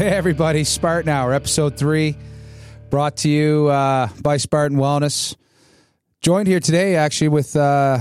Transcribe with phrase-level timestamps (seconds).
[0.00, 2.16] Hey, everybody, Spartan Hour, episode three,
[2.88, 5.36] brought to you uh, by Spartan Wellness.
[6.22, 7.98] Joined here today, actually, with uh,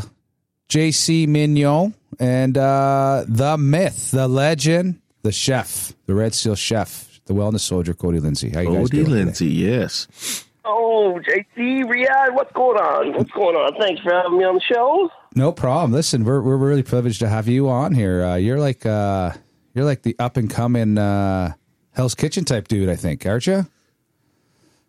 [0.70, 7.34] JC Mignon and uh, the myth, the legend, the chef, the Red Seal chef, the
[7.34, 8.50] wellness soldier, Cody Lindsay.
[8.50, 9.05] How you guys Cody doing?
[9.07, 9.18] today?
[9.18, 10.45] Lindsay, yes.
[10.63, 13.11] Oh, JC, Riad, what's going on?
[13.17, 13.73] What's going on?
[13.77, 15.09] Thanks for having me on the show.
[15.36, 15.91] No problem.
[15.91, 18.23] Listen, we're we're really privileged to have you on here.
[18.23, 19.34] Uh, you're like uh,
[19.73, 21.55] you're like the up and coming uh,
[21.93, 23.66] Hell's Kitchen type dude, I think, aren't you?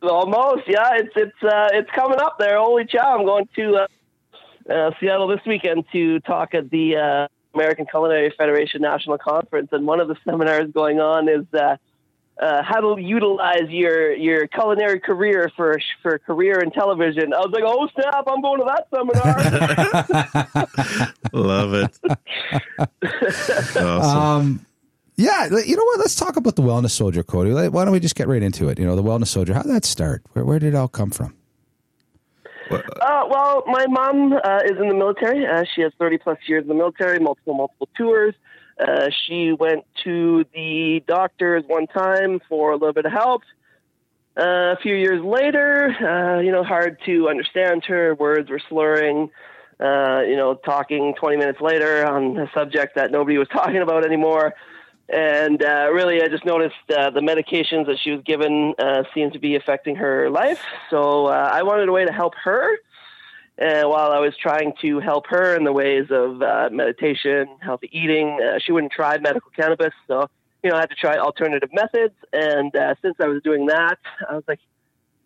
[0.03, 0.95] Almost, yeah.
[0.95, 2.59] It's it's uh, it's coming up there.
[2.59, 3.19] Holy cow!
[3.19, 3.87] I'm going to uh,
[4.73, 9.87] uh, Seattle this weekend to talk at the uh, American Culinary Federation National Conference, and
[9.87, 11.77] one of the seminars going on is uh,
[12.41, 17.35] uh, how to utilize your your culinary career for for career in television.
[17.35, 18.25] I was like, oh snap!
[18.27, 19.37] I'm going to that seminar.
[21.33, 21.99] Love it.
[23.77, 24.19] awesome.
[24.19, 24.65] Um,
[25.21, 25.99] yeah, you know what?
[25.99, 27.53] Let's talk about the wellness soldier, Cody.
[27.53, 28.79] Why don't we just get right into it?
[28.79, 29.53] You know, the wellness soldier.
[29.53, 30.23] How did that start?
[30.33, 31.35] Where, where did it all come from?
[32.71, 35.47] Uh, well, my mom uh, is in the military.
[35.47, 38.35] Uh, she has 30 plus years in the military, multiple, multiple tours.
[38.79, 43.43] Uh, she went to the doctors one time for a little bit of help.
[44.39, 48.15] Uh, a few years later, uh, you know, hard to understand her.
[48.15, 49.31] Words were slurring.
[49.81, 54.55] You know, talking 20 minutes later on a subject that nobody was talking about anymore.
[55.13, 59.33] And uh, really, I just noticed uh, the medications that she was given uh, seemed
[59.33, 60.63] to be affecting her life.
[60.89, 62.77] So uh, I wanted a way to help her.
[63.59, 67.91] And while I was trying to help her in the ways of uh, meditation, healthy
[67.93, 69.93] eating, uh, she wouldn't try medical cannabis.
[70.07, 70.31] So,
[70.63, 72.15] you know, I had to try alternative methods.
[72.33, 73.99] And uh, since I was doing that,
[74.29, 74.61] I was like,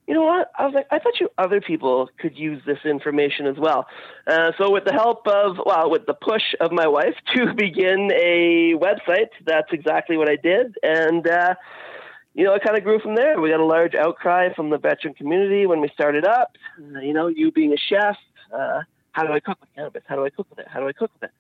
[0.07, 0.51] you know what?
[0.59, 3.87] I was like, I thought you other people could use this information as well.
[4.27, 8.11] Uh, so, with the help of, well, with the push of my wife to begin
[8.13, 10.77] a website, that's exactly what I did.
[10.83, 11.55] And, uh,
[12.35, 13.41] you know, it kind of grew from there.
[13.41, 16.57] We got a large outcry from the veteran community when we started up.
[16.79, 18.17] Uh, you know, you being a chef,
[18.53, 18.81] uh,
[19.13, 20.03] how do I cook with cannabis?
[20.07, 20.67] How do I cook with it?
[20.69, 21.35] How do I cook with it?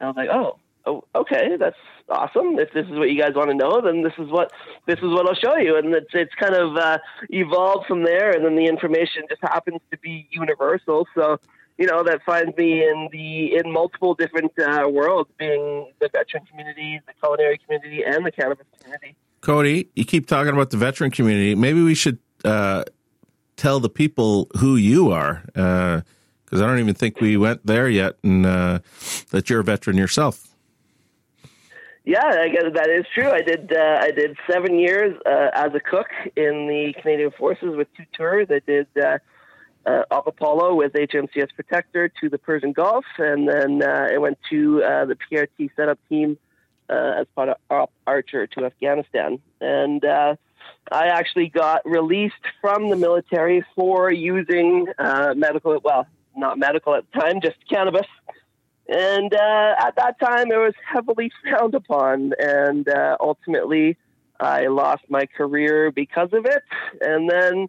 [0.00, 1.76] And I was like, oh, oh, okay, that's
[2.08, 2.58] awesome.
[2.58, 4.52] If this is what you guys want to know, then this is what
[4.86, 5.76] this is what I'll show you.
[5.76, 6.98] And it's it's kind of uh,
[7.30, 8.30] evolved from there.
[8.30, 11.06] And then the information just happens to be universal.
[11.14, 11.38] So
[11.76, 16.44] you know that finds me in the in multiple different uh, worlds, being the veteran
[16.46, 19.14] community, the culinary community, and the cannabis community.
[19.40, 21.54] Cody, you keep talking about the veteran community.
[21.54, 22.82] Maybe we should uh,
[23.56, 28.16] tell the people who you are, because I don't even think we went there yet,
[28.24, 28.80] and uh,
[29.30, 30.47] that you're a veteran yourself.
[32.08, 33.30] Yeah, I guess that is true.
[33.30, 37.76] I did uh, I did seven years uh, as a cook in the Canadian Forces
[37.76, 38.46] with two tours.
[38.48, 39.18] I did uh,
[39.84, 44.82] uh, Apollo with HMCS Protecteur to the Persian Gulf, and then uh, I went to
[44.82, 46.38] uh, the PRT setup team
[46.88, 49.38] uh, as part of Archer to Afghanistan.
[49.60, 50.36] And uh,
[50.90, 57.04] I actually got released from the military for using uh, medical, well, not medical at
[57.12, 58.06] the time, just cannabis.
[58.88, 62.32] And uh, at that time, it was heavily frowned upon.
[62.38, 63.96] And uh, ultimately,
[64.40, 66.62] I lost my career because of it.
[67.00, 67.68] And then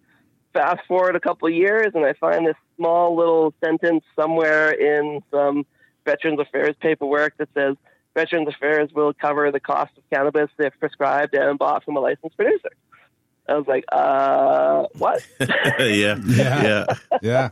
[0.54, 5.22] fast forward a couple of years, and I find this small little sentence somewhere in
[5.32, 5.66] some
[6.06, 7.76] Veterans Affairs paperwork that says
[8.16, 12.36] Veterans Affairs will cover the cost of cannabis if prescribed and bought from a licensed
[12.36, 12.72] producer.
[13.48, 15.26] I was like, uh, what?
[15.80, 16.86] yeah, yeah,
[17.22, 17.50] Yeah,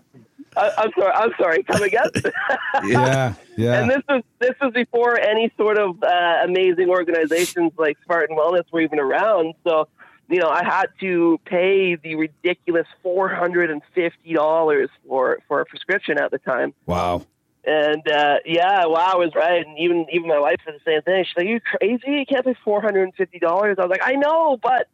[0.58, 1.14] I, I'm sorry.
[1.14, 1.64] I'm sorry.
[1.64, 2.10] Come again.
[2.86, 3.82] yeah, yeah.
[3.82, 8.64] And this was this was before any sort of uh, amazing organizations like Spartan Wellness
[8.72, 9.54] were even around.
[9.66, 9.88] So,
[10.30, 15.62] you know, I had to pay the ridiculous four hundred and fifty dollars for for
[15.62, 16.74] a prescription at the time.
[16.86, 17.26] wow.
[17.66, 19.66] And uh, yeah, wow, I was right.
[19.66, 21.26] And even even my wife said the same thing.
[21.26, 22.20] She's like, "You crazy?
[22.20, 24.88] You can't pay four hundred and fifty dollars." I was like, "I know, but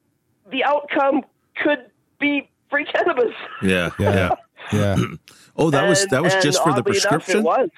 [0.52, 1.22] the outcome
[1.62, 1.86] could
[2.20, 4.32] be free cannabis." yeah, Yeah.
[4.72, 4.96] Yeah.
[4.98, 5.06] Yeah.
[5.56, 7.38] Oh, that was that was just for the oddly enough, prescription.
[7.38, 7.70] it was.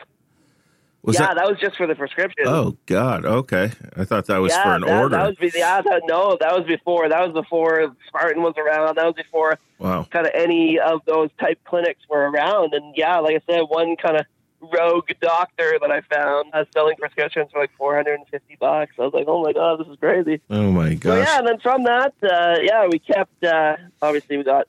[1.06, 1.36] Was yeah, that?
[1.36, 2.46] that, was just for the prescription.
[2.48, 3.26] Oh God.
[3.26, 5.18] Okay, I thought that was yeah, for an that, order.
[5.18, 7.10] That was, be- yeah, that, no, that was before.
[7.10, 8.96] That was before Spartan was around.
[8.96, 10.08] That was before wow.
[10.10, 12.74] kind of any of those type clinics were around.
[12.74, 14.26] And yeah, like I said, one kind of
[14.62, 18.94] rogue doctor that I found was selling prescriptions for like 450 bucks.
[18.98, 20.42] I was like, oh my god, this is crazy.
[20.50, 23.44] Oh my So yeah, and then from that, uh, yeah, we kept.
[23.44, 24.68] Uh, obviously, we got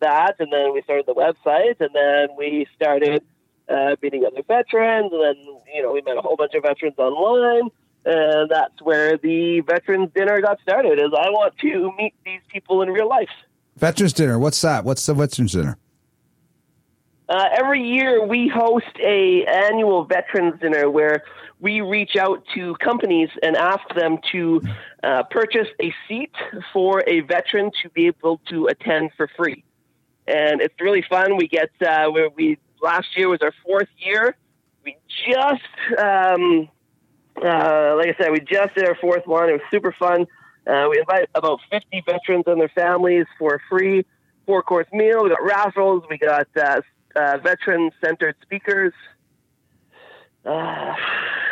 [0.00, 3.22] that, and then we started the website, and then we started
[3.68, 5.36] uh, meeting other veterans, and then
[5.74, 7.70] you know we met a whole bunch of veterans online,
[8.04, 10.98] and that's where the veterans dinner got started.
[10.98, 13.28] Is I want to meet these people in real life.
[13.76, 14.38] Veterans dinner.
[14.38, 14.84] What's that?
[14.84, 15.78] What's the veterans dinner?
[17.28, 21.24] Uh, every year we host a annual veterans dinner where
[21.60, 24.62] we reach out to companies and ask them to
[25.02, 26.32] uh, purchase a seat
[26.72, 29.64] for a veteran to be able to attend for free.
[30.26, 31.36] And it's really fun.
[31.36, 34.36] We get uh, where we last year was our fourth year.
[34.84, 34.96] We
[35.28, 36.68] just, um,
[37.42, 39.48] uh, like I said, we just did our fourth one.
[39.48, 40.26] It was super fun.
[40.66, 44.04] Uh, we invite about 50 veterans and their families for a free
[44.46, 45.24] four course meal.
[45.24, 46.04] We got raffles.
[46.08, 46.80] We got uh,
[47.14, 48.92] uh, veteran centered speakers.
[50.44, 50.94] Uh,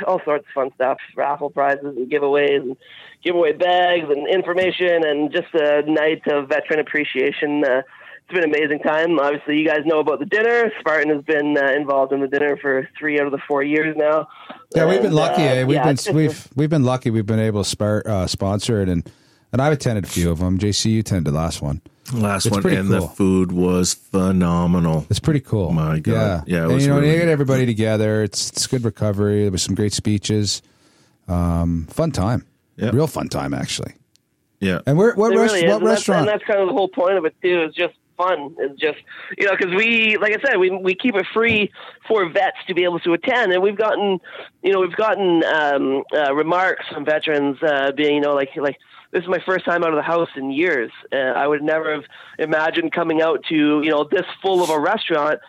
[0.06, 2.76] all sorts of fun stuff, raffle prizes and giveaways and
[3.22, 7.64] giveaway bags and information and just a night of veteran appreciation.
[7.64, 7.82] Uh,
[8.24, 9.18] it's been an amazing time.
[9.18, 10.72] Obviously, you guys know about the dinner.
[10.80, 13.94] Spartan has been uh, involved in the dinner for three out of the four years
[13.98, 14.28] now.
[14.74, 15.42] Yeah, we've been lucky.
[15.42, 15.64] Uh, eh?
[15.64, 17.10] We've yeah, been we've we've been lucky.
[17.10, 19.10] We've been able to spar, uh, sponsor it, and
[19.52, 20.58] and I've attended a few of them.
[20.58, 21.82] JC, you attended the last one.
[22.14, 23.00] Last it's one, and cool.
[23.00, 25.06] the food was phenomenal.
[25.10, 25.72] It's pretty cool.
[25.72, 26.70] My God, yeah, yeah.
[26.70, 28.22] and, you know, really you get everybody together.
[28.22, 29.42] It's it's good recovery.
[29.42, 30.62] There was some great speeches.
[31.28, 32.46] Um, fun time.
[32.76, 33.94] Yeah, real fun time actually.
[34.60, 36.26] Yeah, and where what, rest, really what and restaurant?
[36.26, 37.64] That's, and that's kind of the whole point of it too.
[37.64, 38.54] Is just fun.
[38.58, 38.98] It's just
[39.38, 41.70] you know because we, like I said, we we keep it free
[42.06, 44.20] for vets to be able to attend, and we've gotten
[44.62, 48.78] you know we've gotten um, uh, remarks from veterans uh, being you know like like
[49.10, 50.90] this is my first time out of the house in years.
[51.12, 52.04] Uh, I would never have
[52.38, 55.40] imagined coming out to you know this full of a restaurant.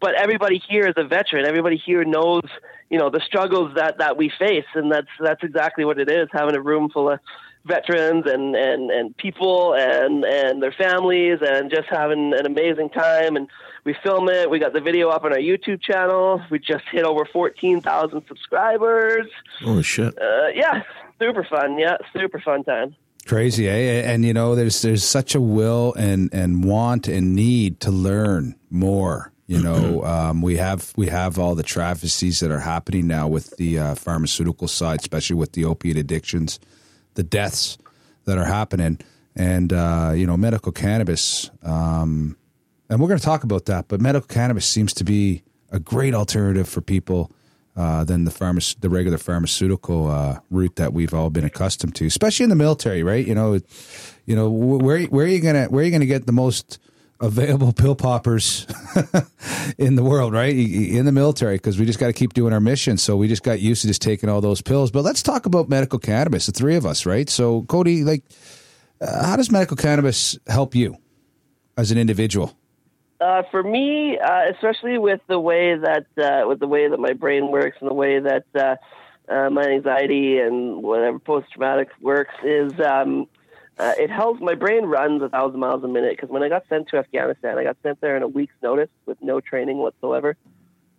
[0.00, 1.44] But everybody here is a veteran.
[1.44, 2.44] Everybody here knows
[2.90, 6.28] you know the struggles that that we face, and that's that's exactly what it is.
[6.32, 7.20] Having a room full of
[7.64, 13.36] veterans and, and, and people and, and their families and just having an amazing time.
[13.36, 13.48] And
[13.84, 14.50] we film it.
[14.50, 16.42] We got the video up on our YouTube channel.
[16.50, 19.26] We just hit over 14,000 subscribers.
[19.60, 20.16] Holy shit.
[20.20, 20.82] Uh, yeah,
[21.18, 21.78] super fun.
[21.78, 22.94] Yeah, super fun time.
[23.26, 24.10] Crazy, eh?
[24.10, 28.54] And you know, there's there's such a will and and want and need to learn
[28.70, 29.32] more.
[29.46, 33.56] You know, um, we have we have all the travesties that are happening now with
[33.56, 36.60] the uh, pharmaceutical side, especially with the opiate addictions,
[37.14, 37.78] the deaths
[38.24, 38.98] that are happening,
[39.34, 41.50] and uh, you know, medical cannabis.
[41.62, 42.36] Um,
[42.90, 46.14] and we're going to talk about that, but medical cannabis seems to be a great
[46.14, 47.30] alternative for people
[47.76, 52.06] uh, than the pharma- the regular pharmaceutical uh, route that we've all been accustomed to,
[52.06, 53.26] especially in the military, right?
[53.26, 53.60] You know,
[54.26, 56.80] you know where where are you gonna where are you gonna get the most
[57.20, 58.66] available pill poppers
[59.78, 60.54] in the world, right?
[60.54, 62.96] In the military, because we just got to keep doing our mission.
[62.96, 64.90] So we just got used to just taking all those pills.
[64.90, 67.28] But let's talk about medical cannabis, the three of us, right?
[67.28, 68.22] So Cody, like,
[69.00, 70.96] uh, how does medical cannabis help you
[71.76, 72.56] as an individual?
[73.20, 77.12] Uh, for me, uh, especially with the way that uh, with the way that my
[77.12, 78.76] brain works and the way that uh,
[79.28, 83.26] uh, my anxiety and whatever post traumatic works, is um,
[83.78, 84.40] uh, it helps.
[84.40, 87.58] My brain runs a thousand miles a minute because when I got sent to Afghanistan,
[87.58, 90.36] I got sent there in a week's notice with no training whatsoever,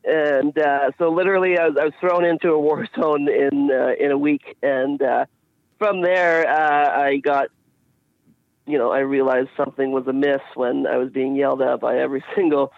[0.04, 3.92] and uh, so literally I was, I was, thrown into a war zone in uh,
[4.00, 5.02] in a week, and
[5.78, 7.50] from there I got
[8.70, 12.24] you know, I realized something was amiss when I was being yelled at by every
[12.36, 12.72] single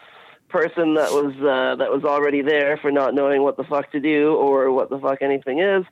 [0.48, 4.00] person that was uh, that was already there for not knowing what the fuck to
[4.00, 5.86] do or what the fuck anything is.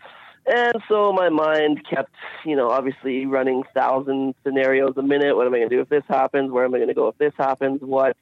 [0.46, 2.14] And so my mind kept,
[2.46, 5.36] you know, obviously running thousand scenarios a minute.
[5.36, 6.52] What am I going to do if this happens?
[6.52, 7.82] Where am I going to go if this happens?
[7.82, 8.18] What?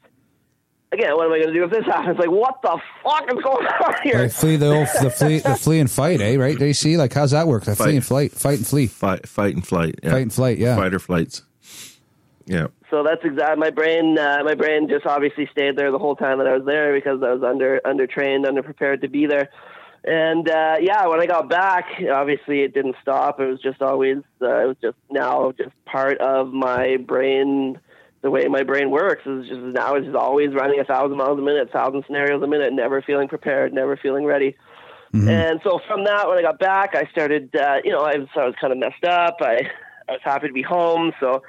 [0.91, 2.17] Again, what am I going to do if this happens?
[2.17, 4.19] Like, what the fuck is going on here?
[4.19, 6.35] Like flee the the flee the flee and fight, eh?
[6.35, 6.57] Right?
[6.57, 6.97] Do you see?
[6.97, 7.65] Like, how's that work?
[7.65, 7.85] The fight.
[7.85, 10.11] flee and flight, fight and flee, fight, fight and flight, yeah.
[10.11, 11.43] fight and flight, yeah, fight or flights.
[12.45, 12.67] Yeah.
[12.89, 14.17] So that's exactly my brain.
[14.17, 17.21] Uh, my brain just obviously stayed there the whole time that I was there because
[17.21, 19.49] I was under under trained, under prepared to be there.
[20.03, 23.39] And uh, yeah, when I got back, obviously it didn't stop.
[23.39, 27.79] It was just always uh, it was just now just part of my brain.
[28.21, 31.37] The way my brain works is just now it's just always running a thousand miles
[31.37, 34.55] a minute, thousand scenarios a minute, never feeling prepared, never feeling ready.
[35.13, 35.29] Mm-hmm.
[35.29, 38.27] And so from that, when I got back, I started, uh, you know, I was,
[38.35, 39.37] I was kind of messed up.
[39.39, 39.69] I,
[40.09, 41.13] I was happy to be home.
[41.19, 41.43] So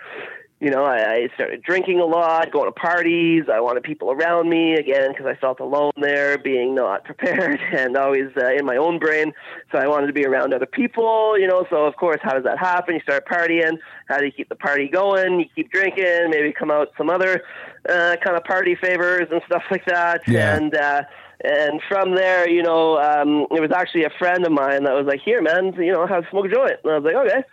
[0.60, 3.44] you know, I, I started drinking a lot, going to parties.
[3.52, 7.96] I wanted people around me again because I felt alone there, being not prepared and
[7.96, 9.32] always uh, in my own brain.
[9.70, 11.64] So I wanted to be around other people, you know.
[11.70, 12.94] So of course, how does that happen?
[12.94, 13.78] You start partying.
[14.08, 15.38] How do you keep the party going?
[15.38, 16.30] You keep drinking.
[16.30, 17.42] Maybe come out some other
[17.88, 20.22] uh, kind of party favors and stuff like that.
[20.26, 20.56] Yeah.
[20.56, 21.02] And uh,
[21.40, 25.06] and from there, you know, um, it was actually a friend of mine that was
[25.06, 27.44] like, "Here, man, you know, have smoke a joint." And I was like, "Okay."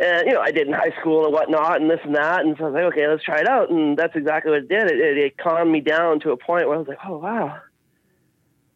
[0.00, 2.56] And you know I did in high school and whatnot and this and that and
[2.56, 4.90] so I was like okay let's try it out and that's exactly what it did
[4.90, 7.58] it, it, it calmed me down to a point where I was like oh wow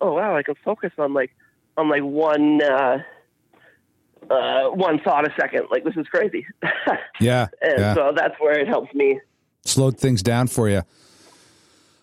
[0.00, 1.34] oh wow I can focus on like
[1.76, 2.98] on like one uh
[4.30, 6.46] uh one thought a second like this is crazy
[7.20, 7.94] yeah and yeah.
[7.94, 9.20] so that's where it helps me
[9.64, 10.82] slowed things down for you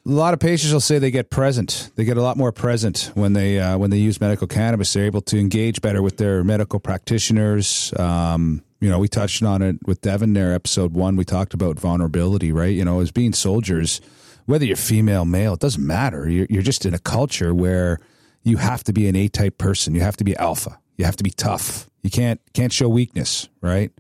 [0.03, 1.91] a lot of patients will say they get present.
[1.95, 4.91] They get a lot more present when they uh, when they use medical cannabis.
[4.91, 7.93] They're able to engage better with their medical practitioners.
[7.99, 11.15] Um, you know, we touched on it with Devin there, episode one.
[11.15, 12.73] We talked about vulnerability, right?
[12.73, 14.01] You know, as being soldiers,
[14.47, 16.27] whether you're female, male, it doesn't matter.
[16.27, 17.99] You're, you're just in a culture where
[18.43, 19.93] you have to be an A type person.
[19.93, 20.79] You have to be alpha.
[20.97, 21.89] You have to be tough.
[22.01, 23.91] You can't can't show weakness, right?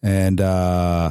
[0.00, 1.10] And uh,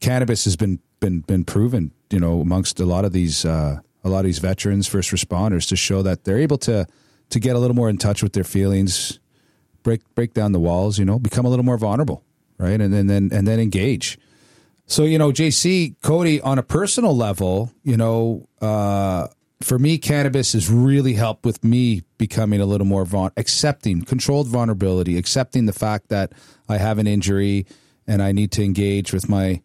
[0.00, 4.08] cannabis has been been been proven, you know, amongst a lot of these uh, a
[4.08, 6.86] lot of these veterans, first responders, to show that they're able to
[7.30, 9.18] to get a little more in touch with their feelings,
[9.84, 12.24] break break down the walls, you know, become a little more vulnerable,
[12.58, 14.18] right, and then then and then engage.
[14.86, 19.28] So you know, JC Cody, on a personal level, you know, uh,
[19.62, 24.48] for me, cannabis has really helped with me becoming a little more vul- accepting, controlled
[24.48, 26.32] vulnerability, accepting the fact that
[26.68, 27.66] I have an injury
[28.06, 29.62] and I need to engage with my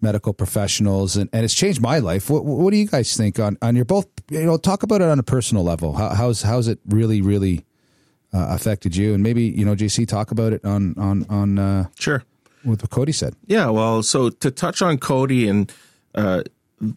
[0.00, 2.28] medical professionals, and, and it's changed my life.
[2.28, 4.06] What, what do you guys think on on your both?
[4.30, 5.94] You know, talk about it on a personal level.
[5.94, 7.64] How, how's how's it really really
[8.32, 9.14] uh, affected you?
[9.14, 12.24] And maybe you know, JC, talk about it on on on uh, sure
[12.64, 13.34] with what Cody said.
[13.46, 15.72] Yeah, well, so to touch on Cody and
[16.14, 16.42] uh,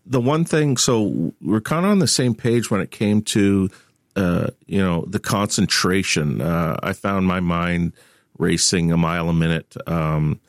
[0.05, 3.69] the one thing, so we're kind of on the same page when it came to
[4.15, 6.41] uh, you know the concentration.
[6.41, 7.93] Uh, I found my mind
[8.37, 9.75] racing a mile a minute.
[9.87, 10.39] Um,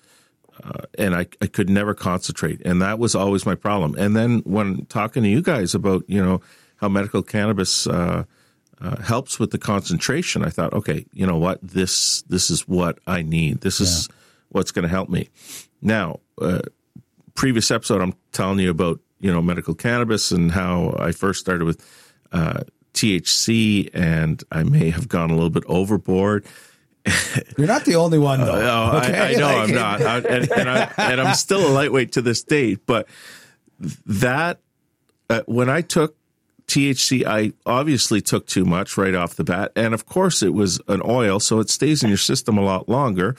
[0.64, 2.62] uh, and I, I could never concentrate.
[2.64, 3.95] And that was always my problem.
[3.97, 6.40] And then when talking to you guys about, you know,
[6.76, 8.25] how medical cannabis uh,
[8.80, 11.61] uh, helps with the concentration, I thought, okay, you know what?
[11.62, 13.61] This, this is what I need.
[13.61, 14.16] This is yeah.
[14.50, 15.28] what's going to help me.
[15.80, 16.61] Now, uh,
[17.35, 21.64] previous episode, I'm telling you about, you know, medical cannabis and how I first started
[21.64, 21.85] with
[22.33, 22.61] uh,
[22.92, 26.47] THC and I may have gone a little bit overboard
[27.59, 28.52] You're not the only one, though.
[28.54, 29.18] Uh, okay?
[29.18, 32.12] I, I, know like, I'm not, I, and, and, I, and I'm still a lightweight
[32.12, 32.80] to this date.
[32.87, 33.09] But
[34.06, 34.61] that
[35.30, 36.16] uh, when I took
[36.68, 40.80] THC, I obviously took too much right off the bat, and of course it was
[40.88, 43.37] an oil, so it stays in your system a lot longer.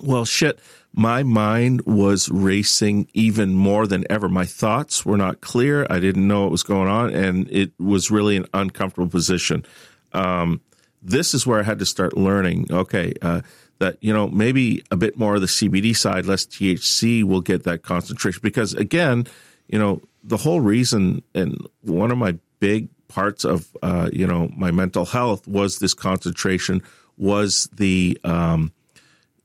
[0.00, 0.58] Well, shit,
[0.94, 4.28] my mind was racing even more than ever.
[4.28, 5.86] My thoughts were not clear.
[5.90, 9.66] I didn't know what was going on, and it was really an uncomfortable position.
[10.12, 10.60] Um,
[11.02, 12.68] this is where I had to start learning.
[12.70, 13.42] Okay, uh,
[13.80, 17.64] that you know maybe a bit more of the CBD side, less THC will get
[17.64, 18.40] that concentration.
[18.42, 19.26] Because again,
[19.68, 24.50] you know the whole reason and one of my big parts of uh, you know
[24.56, 26.82] my mental health was this concentration
[27.16, 28.72] was the um,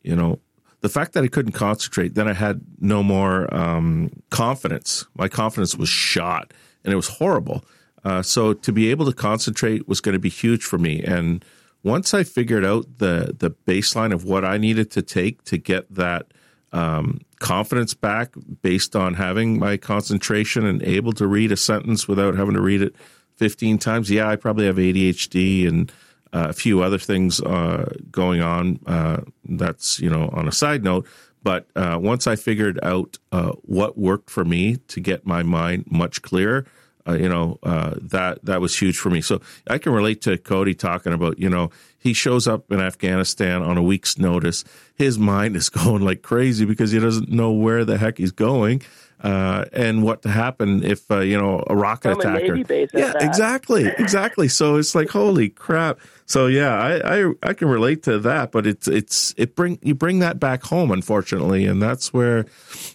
[0.04, 0.40] you know
[0.82, 2.14] the fact that I couldn't concentrate.
[2.14, 5.08] Then I had no more um, confidence.
[5.16, 7.64] My confidence was shot, and it was horrible.
[8.04, 11.02] Uh, so to be able to concentrate was going to be huge for me.
[11.02, 11.46] And
[11.84, 15.94] once I figured out the the baseline of what I needed to take to get
[15.94, 16.28] that
[16.74, 22.36] um, confidence back, based on having my concentration and able to read a sentence without
[22.36, 22.96] having to read it
[23.36, 24.10] 15 times.
[24.10, 25.92] Yeah, I probably have ADHD and
[26.32, 28.80] uh, a few other things uh, going on.
[28.88, 31.06] Uh, that's you know on a side note.
[31.44, 35.84] But uh, once I figured out uh, what worked for me to get my mind
[35.92, 36.66] much clearer,
[37.08, 39.22] uh, you know uh, that that was huge for me.
[39.22, 43.62] So I can relate to Cody talking about you know he shows up in Afghanistan
[43.62, 44.64] on a week's notice.
[44.96, 48.82] His mind is going like crazy because he doesn't know where the heck he's going.
[49.22, 52.56] Uh, and what to happen if uh, you know a rocket From attacker?
[52.56, 54.50] A yeah, exactly, exactly.
[54.50, 56.00] So it's like holy crap.
[56.26, 59.94] So yeah, I, I I can relate to that, but it's it's it bring you
[59.94, 62.46] bring that back home, unfortunately, and that's where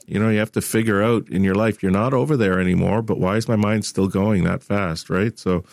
[0.07, 3.03] you know you have to figure out in your life you're not over there anymore.
[3.03, 5.39] But why is my mind still going that fast, right?
[5.39, 5.65] So,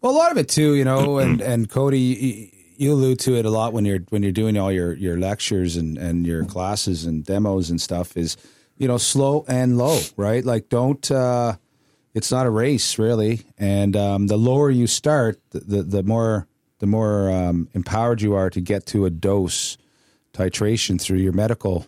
[0.00, 2.52] well, a lot of it too, you know, and and Cody.
[2.78, 5.76] You allude to it a lot when you're when you're doing all your, your lectures
[5.76, 8.36] and, and your classes and demos and stuff is
[8.76, 11.56] you know slow and low right like don't uh,
[12.12, 16.46] it's not a race really and um, the lower you start the, the, the more
[16.78, 19.78] the more um, empowered you are to get to a dose
[20.32, 21.86] titration through your medical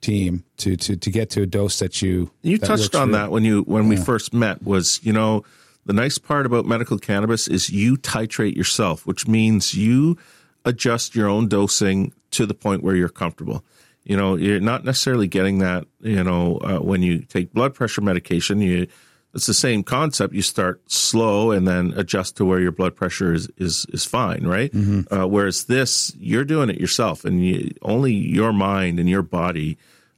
[0.00, 3.14] team to to to get to a dose that you you that touched on you.
[3.14, 3.90] that when you when yeah.
[3.90, 5.42] we first met was you know
[5.86, 10.16] the nice part about medical cannabis is you titrate yourself which means you
[10.64, 13.64] adjust your own dosing to the point where you're comfortable
[14.04, 18.02] you know you're not necessarily getting that you know uh, when you take blood pressure
[18.02, 18.86] medication you
[19.36, 20.34] it's the same concept.
[20.34, 24.46] You start slow and then adjust to where your blood pressure is is, is fine,
[24.46, 24.72] right?
[24.72, 25.12] Mm-hmm.
[25.12, 29.76] Uh, whereas this, you're doing it yourself, and you, only your mind and your body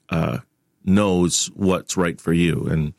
[0.08, 0.38] uh,
[0.84, 2.66] knows what's right for you.
[2.70, 2.94] And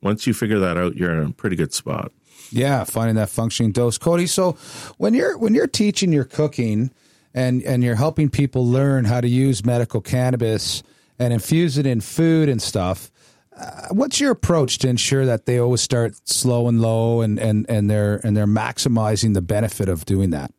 [0.00, 2.12] once you figure that out, you're in a pretty good spot.
[2.50, 4.28] Yeah, finding that functioning dose, Cody.
[4.28, 4.52] So
[4.98, 6.92] when you're when you're teaching your cooking
[7.34, 10.84] and and you're helping people learn how to use medical cannabis
[11.18, 13.10] and infuse it in food and stuff
[13.56, 17.66] Uh, what's your approach to ensure that they always start slow and low, and and
[17.68, 20.52] and they're and they're maximizing the benefit of doing that?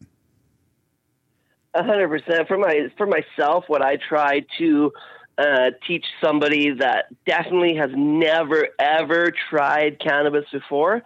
[1.75, 3.65] Hundred percent for my for myself.
[3.67, 4.93] What I try to
[5.37, 11.03] uh, teach somebody that definitely has never ever tried cannabis before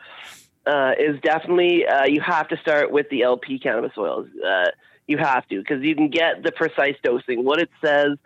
[0.67, 4.27] uh, is definitely uh, you have to start with the LP cannabis oils.
[4.45, 4.65] Uh,
[5.07, 7.43] you have to because you can get the precise dosing.
[7.43, 8.17] What it says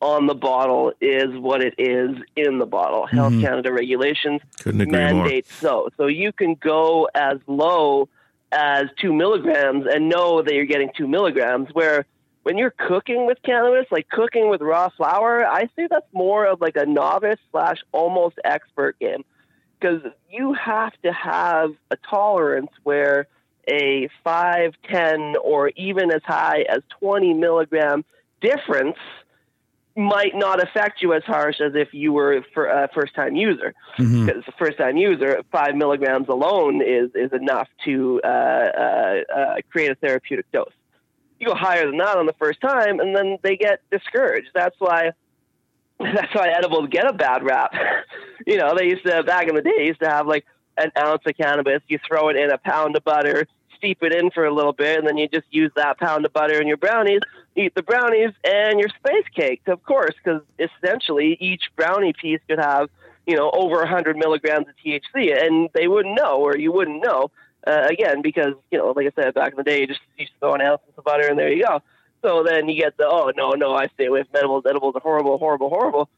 [0.00, 3.06] on the bottle is what it is in the bottle.
[3.06, 3.16] Mm-hmm.
[3.16, 5.90] Health Canada regulations mandate so.
[5.96, 8.08] So you can go as low
[8.52, 11.68] as two milligrams and know that you're getting two milligrams.
[11.72, 12.06] Where
[12.42, 16.60] when you're cooking with cannabis, like cooking with raw flour, I see that's more of
[16.60, 19.24] like a novice slash almost expert game
[19.78, 23.26] because you have to have a tolerance where
[23.68, 28.04] a 5, 10, or even as high as 20 milligram
[28.40, 28.96] difference
[29.96, 33.74] might not affect you as harsh as if you were for a first time user.
[33.98, 34.26] Mm-hmm.
[34.26, 39.54] Because a first time user, five milligrams alone is, is enough to uh, uh, uh,
[39.70, 40.72] create a therapeutic dose.
[41.38, 44.50] You go higher than that on the first time, and then they get discouraged.
[44.54, 45.12] That's why
[45.98, 47.72] that's why edibles get a bad rap.
[48.46, 50.44] you know, they used to back in the day used to have like
[50.76, 53.46] an ounce of cannabis, you throw it in a pound of butter,
[53.80, 56.32] steep it in for a little bit, and then you just use that pound of
[56.32, 57.20] butter in your brownies,
[57.56, 62.58] eat the brownies and your space cake, of course, because essentially each brownie piece could
[62.58, 62.88] have,
[63.26, 67.30] you know, over 100 milligrams of THC, and they wouldn't know, or you wouldn't know,
[67.66, 70.26] uh, again, because, you know, like I said, back in the day, you just to
[70.38, 71.82] throw an ounce of butter, and there you go.
[72.22, 74.64] So then you get the, oh, no, no, I stay away from edibles.
[74.68, 76.10] Edibles are horrible, horrible, horrible.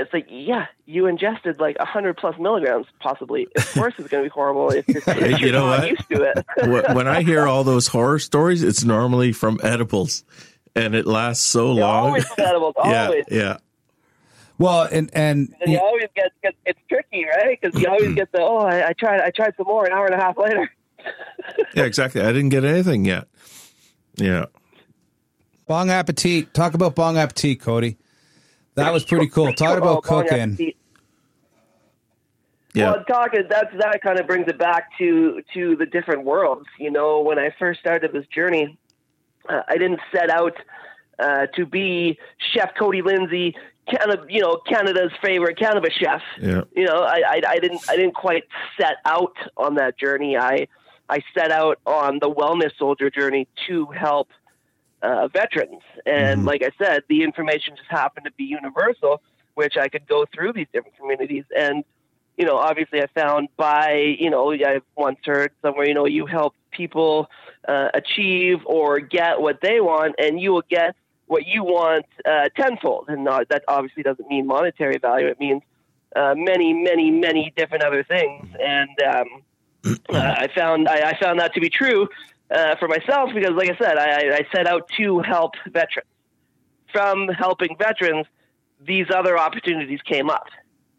[0.00, 3.48] It's like, yeah, you ingested like a 100 plus milligrams, possibly.
[3.54, 5.88] Of course it's going to be horrible if you're, if you know what?
[5.88, 6.46] used to it.
[6.94, 10.24] when I hear all those horror stories, it's normally from edibles,
[10.74, 12.06] and it lasts so yeah, long.
[12.06, 13.24] Always from edibles, always.
[13.30, 13.56] Yeah, yeah.
[14.56, 17.58] Well, and and, and you always get, get it's tricky, right?
[17.60, 20.06] Because you always get the oh, I, I tried, I tried some more an hour
[20.06, 20.70] and a half later.
[21.74, 22.20] yeah, exactly.
[22.22, 23.28] I didn't get anything yet.
[24.16, 24.46] Yeah.
[25.66, 26.52] Bong appetit.
[26.52, 27.96] Talk about bong appetit, Cody.
[28.80, 29.52] That was pretty cool.
[29.52, 30.74] Talk about cooking.
[32.72, 32.92] Yeah.
[32.92, 36.66] Well, talking that's that kind of brings it back to to the different worlds.
[36.78, 38.78] You know, when I first started this journey,
[39.48, 40.56] uh, I didn't set out
[41.18, 42.18] uh, to be
[42.52, 43.56] Chef Cody Lindsay,
[43.90, 46.22] kind of you know Canada's favorite cannabis chef.
[46.40, 46.62] Yeah.
[46.74, 48.44] You know, I, I I didn't I didn't quite
[48.80, 50.36] set out on that journey.
[50.36, 50.68] I
[51.08, 54.28] I set out on the wellness soldier journey to help
[55.02, 55.82] uh, veterans.
[56.06, 56.48] And mm-hmm.
[56.48, 59.22] like I said, the information just happened to be universal,
[59.54, 61.44] which I could go through these different communities.
[61.56, 61.84] And,
[62.36, 66.26] you know, obviously I found by, you know, I've once heard somewhere, you know, you
[66.26, 67.28] help people
[67.66, 70.94] uh, achieve or get what they want, and you will get
[71.26, 73.06] what you want uh, tenfold.
[73.08, 75.62] And not, that obviously doesn't mean monetary value, it means
[76.16, 78.48] uh, many, many, many different other things.
[78.60, 79.26] And, um,
[80.10, 82.06] uh, I found I, I, found that to be true
[82.50, 86.08] uh, for myself because, like I said, I, I set out to help veterans.
[86.92, 88.26] From helping veterans,
[88.84, 90.46] these other opportunities came up,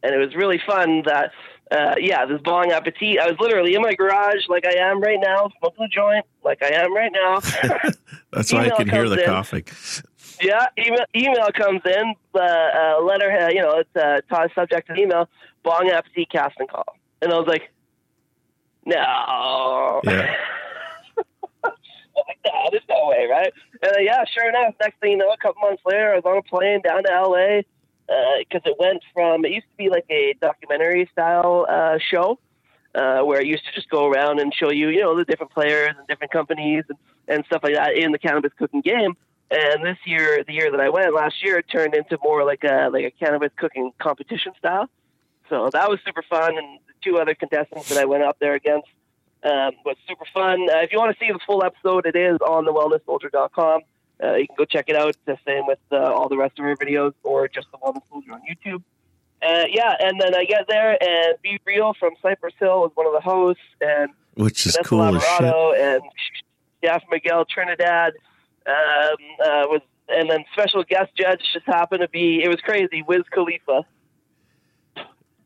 [0.02, 1.04] and it was really fun.
[1.06, 1.32] That
[1.72, 3.20] uh, yeah, this bong appetit.
[3.20, 6.64] I was literally in my garage, like I am right now, smoking a joint, like
[6.64, 7.40] I am right now.
[8.32, 9.26] That's why I can hear the in.
[9.26, 9.66] coughing.
[10.42, 12.16] Yeah, email, email comes in.
[12.34, 15.30] Uh, uh, letter, uh, you know, it's uh, subject to email.
[15.64, 17.70] Bong appetit casting call, and I was like,
[18.86, 20.02] no.
[20.04, 20.36] Yeah.
[22.16, 23.54] like, no, there's no way, right?
[23.82, 26.26] And uh, yeah, sure enough, next thing you know, a couple months later, I was
[26.26, 27.62] on a plane down to LA
[28.40, 32.40] because uh, it went from it used to be like a documentary style uh, show
[32.96, 35.52] uh, where it used to just go around and show you, you know, the different
[35.52, 36.98] players and different companies and,
[37.28, 39.16] and stuff like that in the cannabis cooking game.
[39.50, 42.64] And this year, the year that I went last year, it turned into more like
[42.64, 44.90] a like a cannabis cooking competition style.
[45.50, 48.54] So that was super fun, and the two other contestants that I went up there
[48.54, 48.88] against
[49.44, 50.68] um, was super fun.
[50.70, 53.82] Uh, if you want to see the full episode, it is on the wellnesssoldier.com.
[54.24, 55.16] Uh, you can go check it out.
[55.26, 58.34] The same with uh, all the rest of our videos or just the Wellness Soldier
[58.34, 58.84] on YouTube.
[59.42, 63.14] Uh, yeah, and then I get there, and B-Real from Cypress Hill was one of
[63.14, 66.02] the hosts, and which is Vanessa cool and
[66.84, 68.14] Chef Miguel Trinidad
[68.68, 72.44] um, uh, was, and then special guest judge just happened to be.
[72.44, 73.84] It was crazy, Wiz Khalifa.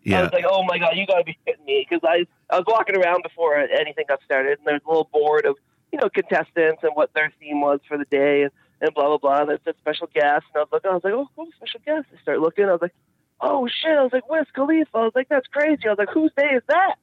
[0.06, 0.20] Yeah.
[0.20, 2.58] I was like, oh my god, you got to be kidding me because I I
[2.58, 5.58] was walking around before anything got started, and there's a little board of
[5.92, 9.18] you know contestants and what their theme was for the day, and, and blah blah
[9.18, 9.42] blah.
[9.42, 11.80] And it said special guest, and I was like, I was like, oh, cool, special
[11.84, 12.06] guest.
[12.16, 12.94] I start looking, I was like,
[13.42, 14.90] oh shit, I was like, Wiz Khalifa.
[14.94, 15.82] I was like, that's crazy.
[15.88, 16.96] I was like, whose day is that?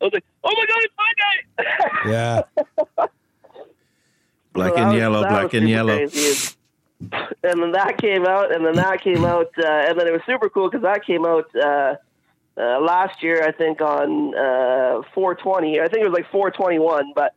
[0.00, 2.10] I was like, oh my god, it's my day.
[2.10, 2.42] Yeah.
[4.52, 5.96] black so and was, yellow, black and yellow.
[5.98, 6.56] Crazy.
[7.00, 10.20] And then that came out, and then that came out, uh, and then it was
[10.26, 11.48] super cool because that came out.
[11.54, 11.94] Uh,
[12.60, 15.80] uh, last year, I think on uh, 420.
[15.80, 17.34] I think it was like 421, but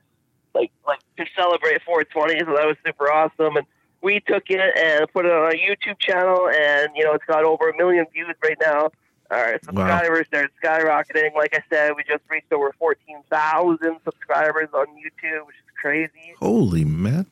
[0.53, 3.57] like like to celebrate 420, so that was super awesome.
[3.57, 3.65] And
[4.01, 7.43] we took it and put it on our YouTube channel, and you know it's got
[7.43, 8.91] over a million views right now.
[9.31, 10.41] Our subscribers wow.
[10.41, 11.33] are skyrocketing.
[11.35, 16.35] Like I said, we just reached over 14,000 subscribers on YouTube, which is crazy.
[16.39, 17.25] Holy man,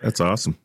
[0.00, 0.58] that's awesome.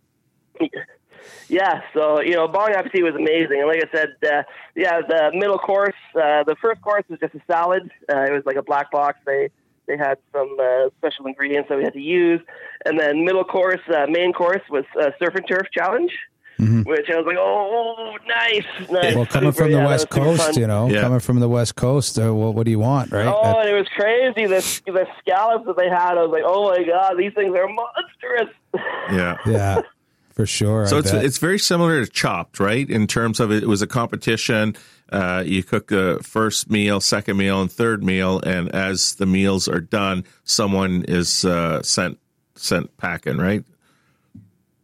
[1.50, 4.44] Yeah, so you know, Bong Appetit was amazing, and like I said, uh,
[4.76, 7.90] yeah, the middle course, uh, the first course was just a salad.
[8.12, 9.20] Uh, it was like a black box.
[9.26, 9.50] They
[9.88, 12.42] they had some uh, special ingredients that we had to use,
[12.86, 16.12] and then middle course, uh, main course was uh, surf and turf challenge.
[16.60, 16.90] Mm-hmm.
[16.90, 19.14] Which I was like, oh, nice, nice.
[19.14, 21.02] Well, coming super, from the yeah, West Coast, you know, yeah.
[21.02, 23.28] coming from the West Coast, uh, what, what do you want, right?
[23.28, 24.48] Oh, that, and it was crazy.
[24.48, 27.68] The the scallops that they had, I was like, oh my god, these things are
[27.68, 28.50] monstrous.
[29.12, 29.82] Yeah, yeah.
[30.38, 30.86] For sure.
[30.86, 31.26] So I it's bet.
[31.26, 32.88] it's very similar to Chopped, right?
[32.88, 34.76] In terms of it, it was a competition.
[35.12, 39.68] Uh, you cook the first meal, second meal, and third meal, and as the meals
[39.68, 42.20] are done, someone is uh, sent
[42.54, 43.64] sent packing, right?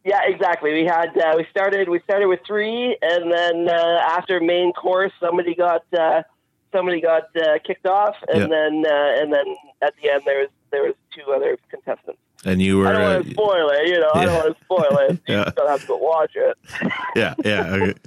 [0.04, 0.74] Yeah, exactly.
[0.74, 5.12] We had uh, we started we started with three, and then uh, after main course,
[5.20, 6.24] somebody got uh,
[6.72, 8.48] somebody got uh, kicked off, and yeah.
[8.48, 12.23] then and then at the end there was there was two other contestants.
[12.46, 12.88] And you were.
[12.88, 13.88] I don't want to uh, spoil it.
[13.88, 14.22] You know, yeah.
[14.22, 15.20] I don't want to spoil it.
[15.28, 15.52] You yeah.
[15.56, 16.58] don't have to go watch it.
[17.16, 18.00] yeah, yeah, okay.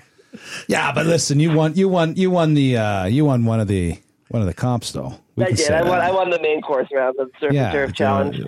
[0.68, 0.92] yeah.
[0.92, 1.74] But listen, you won.
[1.74, 2.16] You won.
[2.16, 2.76] You won the.
[2.76, 5.14] Uh, you won one of the one of the comps, though.
[5.36, 5.70] We I did.
[5.70, 6.00] I won.
[6.00, 8.40] I won the main course round, the surf yeah, and turf challenge.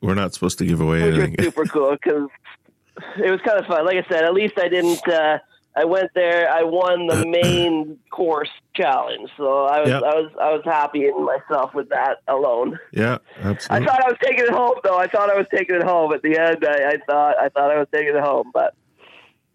[0.00, 1.44] We're not supposed to give away Which anything.
[1.44, 2.28] super cool because
[3.18, 3.86] it was kind of fun.
[3.86, 5.06] Like I said, at least I didn't.
[5.08, 5.38] Uh,
[5.76, 6.50] I went there.
[6.50, 10.02] I won the main course challenge, so I was yep.
[10.02, 12.78] I was I was happy in myself with that alone.
[12.92, 13.86] Yeah, absolutely.
[13.86, 14.96] I thought I was taking it home, though.
[14.96, 16.12] I thought I was taking it home.
[16.12, 18.74] At the end, I, I thought I thought I was taking it home, but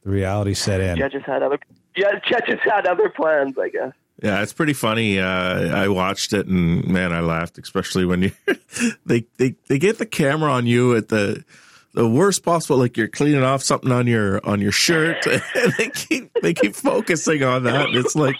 [0.04, 0.98] the reality set in.
[0.98, 1.60] Judges had other
[1.96, 3.94] judges had other plans, I guess.
[4.22, 5.20] Yeah, it's pretty funny.
[5.20, 8.32] Uh, I watched it and man, I laughed, especially when you
[9.06, 11.44] they they they get the camera on you at the
[11.94, 12.78] the worst possible.
[12.78, 15.26] Like you're cleaning off something on your on your shirt,
[15.56, 17.88] and they keep they keep focusing on that.
[17.88, 18.36] And it's like,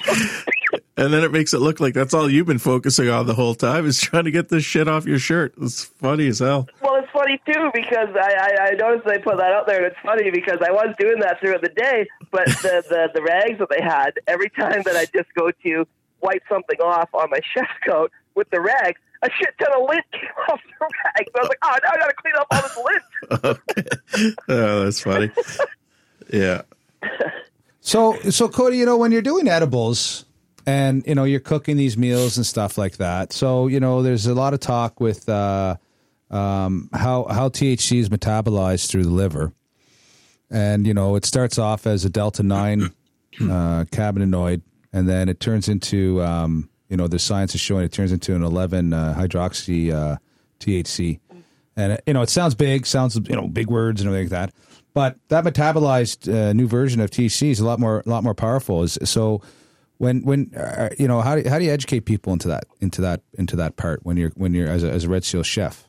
[0.98, 3.56] and then it makes it look like that's all you've been focusing on the whole
[3.56, 5.54] time is trying to get this shit off your shirt.
[5.62, 6.68] It's funny as hell.
[6.82, 9.86] Well, it's funny too because I, I, I noticed they put that out there, and
[9.86, 13.60] it's funny because I was doing that throughout the day, but the the, the rags
[13.60, 15.88] that they had every time that I just go to
[16.22, 20.04] wipe something off on my chef coat with the rags a shit ton of lint
[20.12, 21.28] came off the rag.
[21.36, 23.58] I was like, oh, now I got to clean up all this lint.
[23.78, 24.36] okay.
[24.50, 25.32] Oh, that's funny.
[26.34, 26.62] yeah.
[27.82, 30.26] So, so Cody, you know, when you're doing edibles
[30.68, 34.28] and you know you're cooking these meals and stuff like that, so you know there's
[34.28, 35.76] a lot of talk with uh,
[36.30, 39.54] um, how how THC is metabolized through the liver,
[40.52, 42.84] and you know it starts off as a delta nine
[43.42, 44.62] uh, cannabinoid,
[44.94, 48.36] and then it turns into um, you know, the science is showing it turns into
[48.36, 50.18] an 11 uh, hydroxy uh,
[50.60, 51.22] THC.
[51.78, 54.54] And, you know, it sounds big, sounds, you know, big words and everything like that.
[54.94, 58.36] But that metabolized uh, new version of THC is a lot more, a lot more
[58.36, 58.86] powerful.
[58.90, 59.42] So
[60.00, 63.00] when, when, uh, you know, how do, how do you educate people into that, into
[63.00, 65.88] that, into that part when you're, when you're as a, as a Red Seal chef?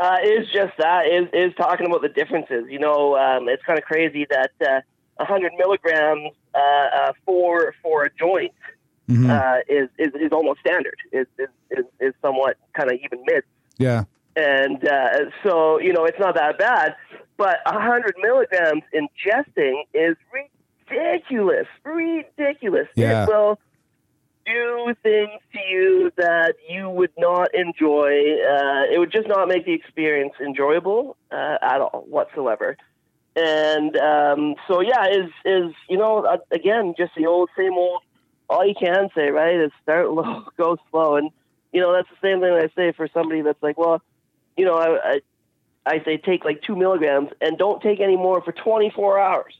[0.00, 2.64] Uh, is just that is is talking about the differences.
[2.68, 4.82] You know, um, it's kind of crazy that uh,
[5.16, 8.52] 100 milligrams uh, uh, for for a joint
[9.08, 9.30] mm-hmm.
[9.30, 10.96] uh, is, is is almost standard.
[11.12, 13.44] Is is is, somewhat kind of even mid.
[13.78, 14.04] Yeah.
[14.36, 16.96] And uh, so you know it's not that bad,
[17.36, 20.16] but 100 milligrams ingesting is
[20.90, 21.66] ridiculous.
[21.84, 22.88] Ridiculous.
[22.94, 23.24] Yeah.
[23.24, 23.58] It will
[24.46, 28.10] do things to you that you would not enjoy.
[28.10, 32.76] Uh, it would just not make the experience enjoyable uh, at all whatsoever.
[33.34, 38.02] And um, so, yeah, is is you know uh, again just the old same old
[38.48, 41.16] all you can say, right, is start low, go slow.
[41.16, 41.30] And,
[41.72, 44.02] you know, that's the same thing I say for somebody that's like, well,
[44.56, 45.20] you know, I, I,
[45.84, 49.54] I say take like two milligrams and don't take any more for 24 hours.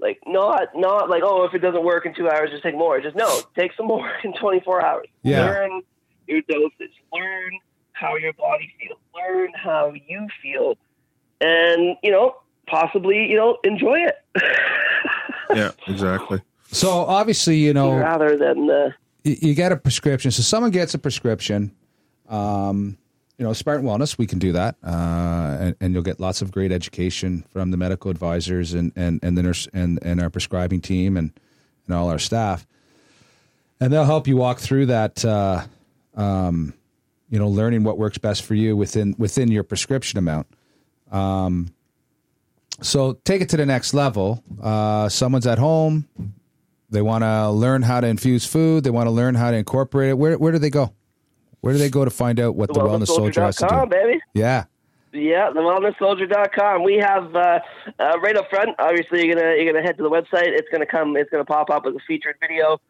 [0.00, 3.00] Like not not like oh if it doesn't work in two hours just take more.
[3.00, 5.08] Just no, take some more in 24 hours.
[5.22, 5.44] Yeah.
[5.44, 5.82] Learn
[6.28, 6.94] your dosage.
[7.12, 7.58] Learn
[7.92, 8.98] how your body feels.
[9.14, 10.76] Learn how you feel,
[11.40, 12.36] and you know
[12.68, 14.14] possibly you know enjoy it.
[15.56, 16.40] yeah, exactly.
[16.70, 20.30] So obviously, you know, rather than the you, you get a prescription.
[20.30, 21.74] So someone gets a prescription.
[22.28, 22.98] Um,
[23.38, 26.50] you know, Spartan Wellness, we can do that, uh, and, and, you'll get lots of
[26.50, 30.80] great education from the medical advisors and and and the nurse and and our prescribing
[30.80, 31.32] team and
[31.86, 32.66] and all our staff,
[33.80, 35.24] and they'll help you walk through that.
[35.24, 35.64] Uh,
[36.16, 36.74] um,
[37.30, 40.48] you know, learning what works best for you within within your prescription amount.
[41.12, 41.72] Um,
[42.80, 44.42] so take it to the next level.
[44.60, 46.08] Uh, someone's at home,
[46.90, 48.84] They want to learn how to infuse food.
[48.84, 50.18] They want to learn how to incorporate it.
[50.18, 50.94] Where where do they go?
[51.60, 53.86] Where do they go to find out what the, the wellness soldier has to do?
[53.86, 54.20] Baby.
[54.32, 54.64] Yeah.
[55.12, 56.84] Yeah, the wellnesssoldier.com.
[56.84, 57.60] We have uh,
[57.98, 58.76] uh, right up front.
[58.78, 60.48] Obviously, you're gonna you're gonna head to the website.
[60.48, 61.16] It's gonna come.
[61.16, 62.80] It's gonna pop up as a featured video.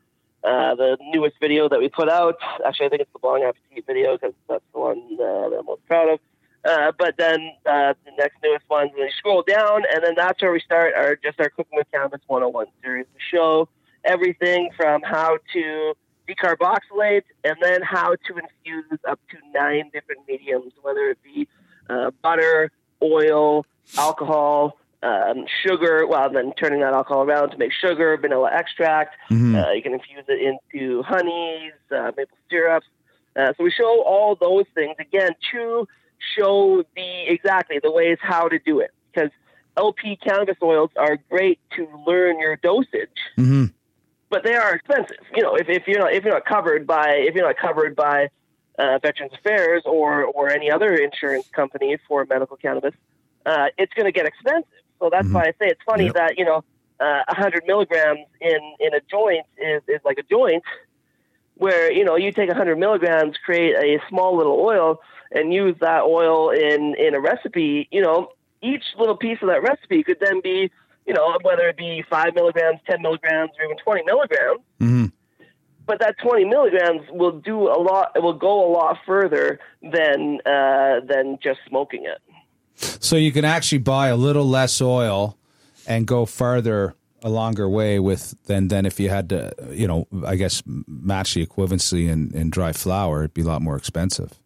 [0.45, 2.37] Uh, the newest video that we put out.
[2.67, 5.67] Actually, I think it's the Bong Appetit video because that's the one uh, that I'm
[5.67, 6.21] most proud of.
[6.65, 10.53] Uh, but then uh, the next newest ones, you scroll down, and then that's where
[10.53, 13.07] we start our just our Cooking with Cannabis 101 series.
[13.15, 13.69] We show
[14.09, 15.95] everything from how to
[16.29, 21.49] decarboxylate and then how to infuse up to nine different mediums, whether it be
[21.89, 22.71] uh, butter,
[23.03, 23.65] oil,
[23.97, 26.07] alcohol, um, sugar.
[26.07, 29.15] Well, then turning that alcohol around to make sugar, vanilla extract.
[29.31, 29.55] Mm-hmm.
[29.55, 32.87] Uh, you can infuse it into honeys, uh, maple syrups.
[33.37, 35.87] Uh, so we show all those things again to
[36.37, 39.31] show the exactly the ways how to do it because
[39.77, 43.09] LP cannabis oils are great to learn your dosage.
[43.39, 43.67] Mm-hmm.
[44.31, 45.17] But they are expensive.
[45.35, 47.97] You know, if, if you're not if you're not covered by if you're not covered
[47.97, 48.29] by
[48.79, 52.95] uh, Veterans Affairs or or any other insurance company for medical cannabis,
[53.47, 54.69] uh, it's going to get expensive.
[54.99, 55.35] So that's mm-hmm.
[55.35, 56.15] why I say it's funny yep.
[56.15, 56.65] that you know
[57.01, 60.65] uh, 100 milligrams in in a joint is is like a joint,
[61.55, 65.01] where you know you take 100 milligrams, create a small little oil,
[65.33, 67.89] and use that oil in in a recipe.
[67.91, 70.71] You know, each little piece of that recipe could then be
[71.09, 74.61] you know whether it be five milligrams, 10 milligrams, or even 20 milligrams.
[74.81, 75.07] Mm-hmm
[75.89, 78.13] but that 20 milligrams will do a lot.
[78.15, 82.21] It will go a lot further than uh, than just smoking it.
[82.77, 85.37] So you can actually buy a little less oil
[85.87, 90.07] and go farther a longer way with than than if you had to, you know,
[90.25, 93.21] I guess match the equivalency in, in dry flower.
[93.21, 94.39] It'd be a lot more expensive.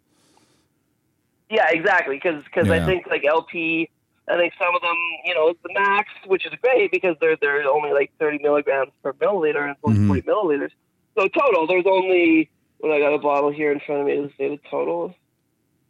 [1.49, 2.15] Yeah, exactly.
[2.15, 2.75] Because because yeah.
[2.75, 3.89] I think like LP,
[4.27, 7.67] I think some of them, you know, the max, which is great because they're they're
[7.67, 10.07] only like 30 milligrams per milliliter and mm-hmm.
[10.07, 10.71] 40 milliliters.
[11.17, 14.15] So total, there's only when I got a bottle here in front of me.
[14.15, 15.13] to say the total?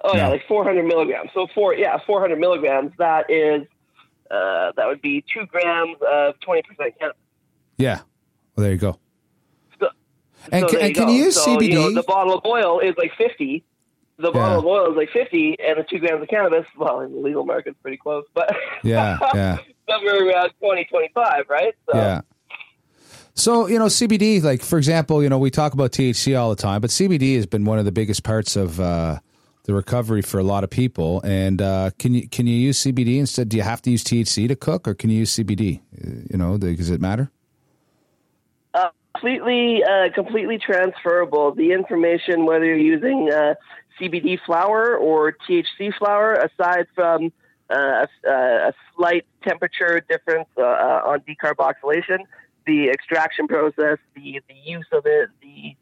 [0.02, 1.30] Oh yeah, like 400 milligrams.
[1.34, 2.92] So four, yeah, 400 milligrams.
[2.98, 3.68] That is,
[4.30, 7.22] uh, that would be two grams of 20 percent cannabis.
[7.78, 8.02] Yeah.
[8.56, 9.00] Well, there you go.
[9.80, 9.90] So,
[10.52, 11.70] and, so can, you and can you use so, CBD?
[11.70, 13.64] You know, the bottle of oil is like 50.
[14.18, 14.58] The bottle yeah.
[14.60, 17.46] of oil is like 50, and the two grams of cannabis, well, in the legal
[17.46, 19.58] market, it's pretty close, but yeah, yeah,
[19.90, 21.74] somewhere around 20, 25, right?
[21.92, 22.22] So, yeah.
[23.36, 26.56] So, you know, CBD, like, for example, you know, we talk about THC all the
[26.56, 29.18] time, but CBD has been one of the biggest parts of uh,
[29.64, 31.22] the recovery for a lot of people.
[31.24, 33.50] And uh, can you can you use CBD instead?
[33.50, 35.82] Do you have to use THC to cook, or can you use CBD?
[36.30, 37.32] You know, does it matter?
[38.74, 41.56] Uh, completely, uh, completely transferable.
[41.56, 43.56] The information, whether you're using uh,
[44.00, 47.32] CBD flower or THC flower, aside from
[47.70, 52.20] uh, a, a, slight temperature difference on decarboxylation
[52.66, 55.76] the extraction process, the the use of it, the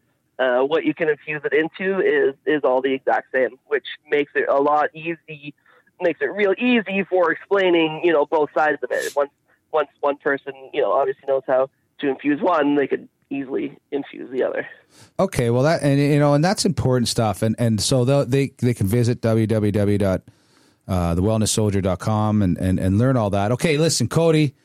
[0.44, 4.32] uh, what you can infuse it into is is all the exact same, which makes
[4.36, 5.54] it a lot easy,
[6.02, 9.16] makes it real easy for explaining you know both sides of it.
[9.16, 9.32] Once
[9.72, 11.70] once one person you know obviously knows how
[12.00, 14.68] to infuse one, they could easily infuse the other.
[15.20, 18.74] Okay, well that and you know and that's important stuff, and and so they they
[18.74, 20.22] can visit www.
[20.88, 23.54] Uh, thewellnesssoldier.com and, and, and learn all that.
[23.54, 24.56] Okay, listen, Cody,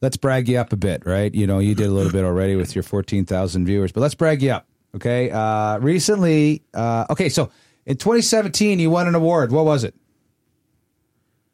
[0.00, 1.32] let's brag you up a bit, right?
[1.32, 4.42] You know, you did a little bit already with your 14,000 viewers, but let's brag
[4.42, 4.66] you up.
[4.96, 5.30] Okay.
[5.30, 7.50] Uh, recently, uh, okay, so
[7.84, 9.52] in 2017, you won an award.
[9.52, 9.94] What was it?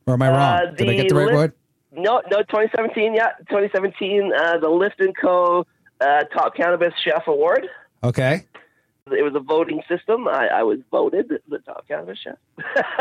[0.07, 0.39] Or am I wrong?
[0.41, 1.53] Uh, did I get the right word?
[1.93, 3.33] No, no, 2017, yeah.
[3.51, 5.67] 2017, uh, the Lift & Co.
[6.03, 7.69] Uh, Top Cannabis Chef Award.
[8.03, 8.45] Okay.
[9.11, 10.29] It was a voting system.
[10.29, 12.37] I, I was voted the top cannabis chef.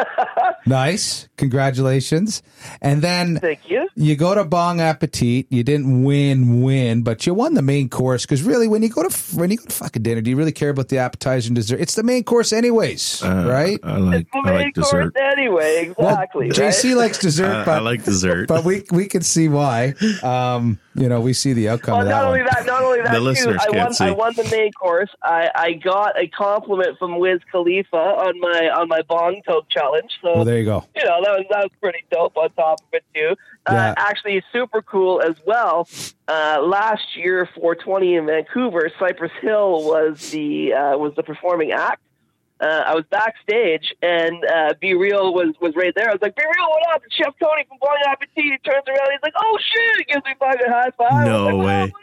[0.65, 2.41] nice, congratulations!
[2.81, 3.87] And then thank you.
[3.93, 5.45] You go to Bong Appetit.
[5.51, 9.07] You didn't win, win, but you won the main course because really, when you go
[9.07, 11.55] to when you go to fucking dinner, do you really care about the appetizer and
[11.55, 11.79] dessert?
[11.79, 13.79] It's the main course, anyways, uh, right?
[13.83, 15.85] I like it's the main I like dessert anyway.
[15.91, 16.47] Exactly.
[16.47, 19.93] Well, JC likes dessert, but I like dessert, but we we can see why.
[20.23, 21.99] Um, you know, we see the outcome.
[21.99, 22.49] Well, not that only one.
[22.53, 23.93] that, not only that, the too, listeners I can't won.
[23.93, 24.05] see.
[24.05, 25.09] I won the main course.
[25.23, 30.11] I, I got a compliment from Wiz Khalifa on my on my bong toke challenge.
[30.21, 30.85] So well, there you go.
[30.95, 32.35] You know that was that was pretty dope.
[32.35, 33.35] On top of it too,
[33.67, 33.91] uh, yeah.
[33.91, 35.87] uh, actually super cool as well.
[36.27, 42.01] Uh, last year, 420 in Vancouver, Cypress Hill was the uh, was the performing act
[42.61, 46.09] uh, I was backstage and uh, B-Real was was right there.
[46.09, 49.11] I was like, "B-Real, what up?" And Chef Tony from Bong Appetit he turns around.
[49.11, 51.25] He's like, "Oh shit!" He gives me fucking high five.
[51.25, 51.93] No like, way.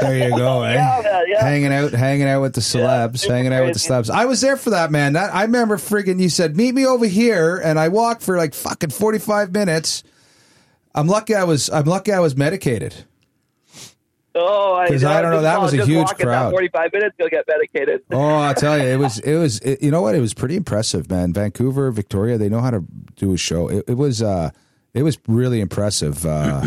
[0.00, 0.74] There you go, eh?
[0.74, 1.42] yeah, yeah.
[1.42, 4.10] Hanging out, hanging out with the celebs, yeah, hanging out with the celebs.
[4.10, 5.14] I was there for that, man.
[5.14, 8.54] That I remember friggin' you said, meet me over here, and I walked for like
[8.54, 10.02] fucking forty five minutes.
[10.94, 12.94] I'm lucky I was I'm lucky I was medicated.
[14.36, 16.50] Oh, I, 'Cause I don't know, that was a huge walk it that crowd.
[16.50, 18.02] Forty-five minutes, you'll get medicated.
[18.12, 20.14] Oh, I tell you, it was it was it, you know what?
[20.16, 21.32] It was pretty impressive, man.
[21.32, 23.68] Vancouver, Victoria, they know how to do a show.
[23.68, 24.50] It, it was uh,
[24.92, 26.26] it was really impressive.
[26.26, 26.62] Uh,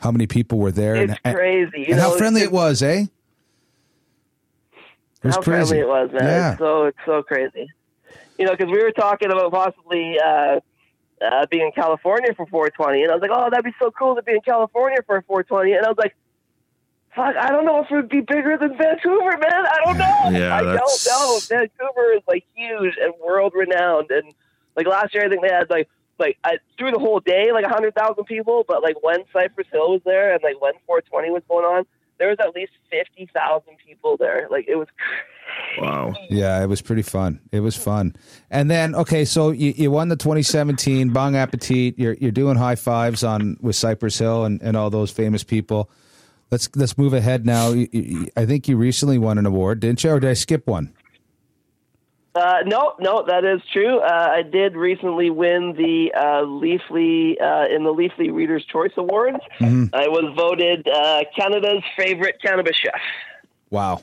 [0.00, 0.94] how many people were there?
[0.96, 1.70] It's and, and- crazy.
[1.80, 3.04] You and know, how friendly it was, eh?
[5.22, 5.68] It was how crazy.
[5.68, 6.22] friendly it was, man.
[6.22, 6.50] Yeah.
[6.52, 7.68] It's so it's so crazy.
[8.38, 10.60] You know, because we were talking about possibly uh,
[11.20, 14.16] uh, being in California for 420, and I was like, oh, that'd be so cool
[14.16, 16.14] to be in California for 420, and I was like.
[17.14, 19.66] Fuck, I don't know if it would be bigger than Vancouver, man.
[19.66, 20.38] I don't know.
[20.38, 21.58] Yeah, I that's- don't know.
[21.58, 24.32] Vancouver is like huge and world renowned, and
[24.76, 27.64] like last year, I think they had like like I, through the whole day, like
[27.64, 28.64] a hundred thousand people.
[28.66, 31.84] But like when Cypress Hill was there, and like when 420 was going on,
[32.18, 34.46] there was at least fifty thousand people there.
[34.50, 34.88] Like it was
[35.78, 36.14] Wow.
[36.30, 37.40] Yeah, it was pretty fun.
[37.50, 38.14] It was fun.
[38.50, 41.98] And then, okay, so you, you won the 2017 Bong Appetit.
[41.98, 45.90] You're you're doing high fives on with Cypress Hill and, and all those famous people.
[46.52, 47.70] Let's let's move ahead now.
[47.70, 50.10] You- you- I think you recently won an award, didn't you?
[50.10, 50.92] Or did I skip one?
[52.34, 53.98] Uh, no, no, that is true.
[54.00, 59.38] Uh, I did recently win the uh, Leafly uh, in the Leafly Readers' Choice Awards.
[59.60, 59.94] Mm-hmm.
[59.94, 63.00] I was voted uh, Canada's favorite cannabis chef.
[63.70, 64.02] Wow,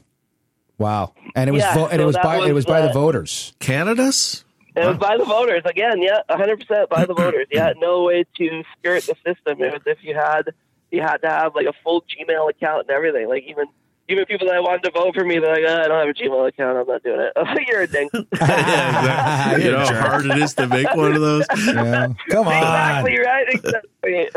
[0.79, 1.13] wow.
[1.35, 2.91] And it was Yeah, vo- and it was that by it was, was by the
[2.93, 3.53] voters.
[3.59, 4.43] Canada's?
[4.75, 6.01] It was by the voters again.
[6.01, 7.47] Yeah, 100 percent by the voters.
[7.51, 9.61] Yeah, no way to skirt the system.
[9.61, 10.49] It was if you had
[10.91, 13.27] you had to have like a full Gmail account and everything.
[13.29, 13.65] Like even
[14.07, 16.09] even people that I wanted to vote for me, they're like, oh, I don't have
[16.09, 16.77] a Gmail account.
[16.79, 17.31] I'm not doing it.
[17.35, 18.11] I'm like, You're a dink.
[18.13, 19.65] yeah, exactly.
[19.65, 21.45] you know how hard it is to make one of those?
[21.57, 22.07] Yeah.
[22.29, 22.57] Come on.
[22.57, 23.45] exactly right.
[23.49, 24.29] Exactly.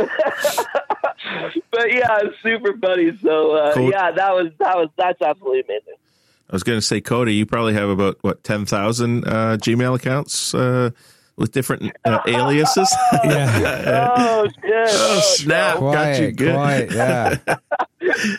[1.70, 3.16] but yeah, it's super funny.
[3.22, 3.90] So uh, Cool.
[3.90, 5.94] yeah, that was that was that's absolutely amazing.
[6.50, 10.54] I was going to say, Cody, you probably have about, what, 10,000 uh, Gmail accounts
[10.54, 10.90] uh,
[11.36, 12.94] with different uh, aliases?
[13.24, 14.08] Yeah.
[14.16, 14.54] Oh shit!
[14.64, 15.78] oh, snap.
[15.78, 16.54] Got you good.
[16.54, 16.92] quiet.
[16.92, 17.36] Yeah.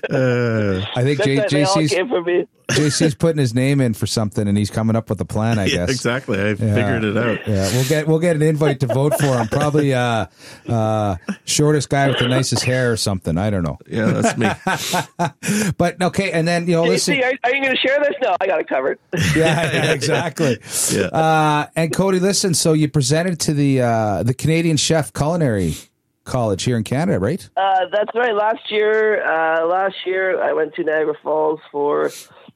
[0.10, 2.47] Uh, I think J- They- they all JC's came from me.
[2.71, 5.60] JC's putting his name in for something, and he's coming up with a plan.
[5.60, 5.89] I yeah, guess.
[5.89, 6.39] exactly.
[6.39, 6.56] I Yeah.
[6.56, 7.45] figured it out.
[7.47, 9.47] Yeah, we'll get we'll get an invite to vote for him.
[9.49, 10.28] Probably uh,
[10.67, 13.38] uh, shortest guy with the nicest hair or something.
[13.38, 13.78] I don't know.
[13.88, 15.73] Yeah, that's me.
[15.78, 17.15] But okay, and then you know, listen.
[17.15, 18.13] JC, are, are you going to share this?
[18.21, 18.97] No, I got it covered.
[19.36, 20.58] Yeah, yeah, exactly.
[20.91, 21.08] Yeah.
[21.08, 22.54] Uh, and Cody, listen.
[22.54, 25.76] So you presented to the uh, the Canadian Chef Culinary
[26.23, 27.49] College here in Canada, right?
[27.57, 28.33] Uh, that's right.
[28.33, 32.12] Last year, uh, last year I went to Niagara Falls for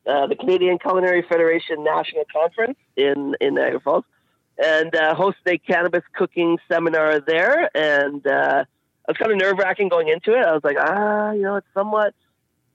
[0.05, 4.05] uh, the Canadian Culinary Federation National Conference in in Niagara Falls,
[4.57, 7.69] and uh, hosted a cannabis cooking seminar there.
[7.75, 8.63] And uh,
[9.07, 10.45] I was kind of nerve wracking going into it.
[10.45, 12.13] I was like, ah, you know, it's somewhat,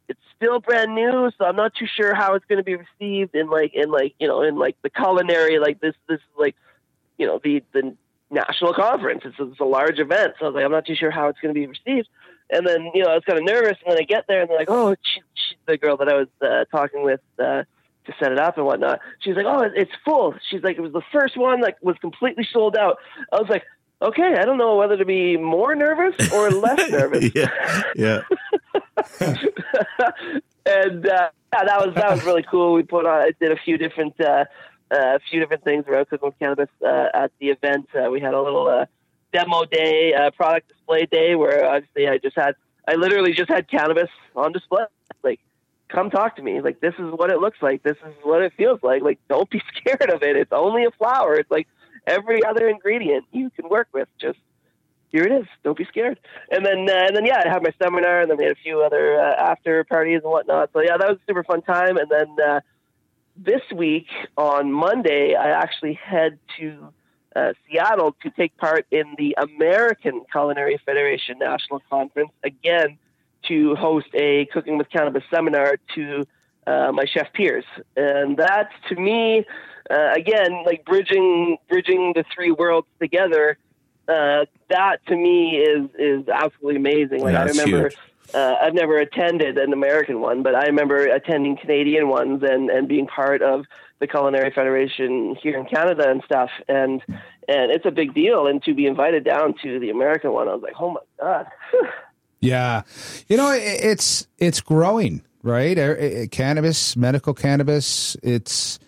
[0.09, 3.35] it's still brand new, so I'm not too sure how it's going to be received
[3.35, 6.55] in like in like you know in like the culinary like this this like
[7.17, 7.97] you know the the
[8.33, 9.23] national conference.
[9.25, 11.39] It's, it's a large event, so I was like, I'm not too sure how it's
[11.41, 12.09] going to be received.
[12.51, 14.51] And then you know I was kind of nervous, and then I get there, and
[14.51, 17.21] they're like, oh, she, she, the girl that I was uh, talking with.
[17.39, 17.65] Uh,
[18.07, 18.99] to set it up and whatnot.
[19.21, 22.47] She's like, "Oh, it's full." She's like, "It was the first one that was completely
[22.53, 22.99] sold out."
[23.33, 23.63] I was like,
[24.01, 27.83] "Okay, I don't know whether to be more nervous or less nervous." yeah.
[27.95, 28.23] Yeah.
[30.67, 32.73] and uh, yeah, that was that was really cool.
[32.73, 34.45] We put on, I did a few different uh, uh,
[34.93, 37.89] a few different things around cooking with cannabis uh, at the event.
[37.95, 38.87] Uh, we had a little uh,
[39.33, 42.55] demo day, uh, product display day, where obviously I just had
[42.87, 44.85] I literally just had cannabis on display.
[45.23, 45.41] Like,
[45.89, 46.61] come talk to me.
[46.61, 47.83] Like, this is what it looks like.
[47.83, 49.03] This is what it feels like.
[49.03, 50.37] Like, don't be scared of it.
[50.37, 51.35] It's only a flower.
[51.35, 51.69] It's like
[52.07, 54.09] every other ingredient you can work with.
[54.21, 54.39] Just
[55.11, 55.47] here it is.
[55.63, 56.19] Don't be scared.
[56.51, 58.63] And then, uh, and then, yeah, I had my seminar, and then we had a
[58.63, 60.71] few other uh, after parties and whatnot.
[60.73, 61.99] So yeah, that was a super fun time.
[61.99, 62.61] And then uh,
[63.37, 66.93] this week on Monday, I actually head to
[67.35, 72.99] uh, Seattle to take part in the American Culinary Federation National Conference again
[73.49, 76.25] to host a cooking with cannabis seminar to
[76.67, 77.65] uh, my chef peers,
[77.97, 79.45] and that to me,
[79.91, 83.59] uh, again, like bridging bridging the three worlds together.
[84.07, 87.21] Uh, that to me is is absolutely amazing.
[87.21, 87.97] Like Yeah, I remember, huge.
[88.35, 92.89] Uh, I've never attended an American one, but I remember attending Canadian ones and and
[92.89, 93.67] being part of
[94.01, 96.51] the Culinary Federation here in Canada and stuff.
[96.69, 97.03] And
[97.49, 98.47] and it's a big deal.
[98.47, 101.47] And to be invited down to the American one, I was like, oh my god.
[102.45, 102.83] Yeah,
[103.29, 105.79] you know it, it's it's growing, right?
[105.79, 108.17] Uh, Cannabis, medical cannabis.
[108.21, 108.81] It's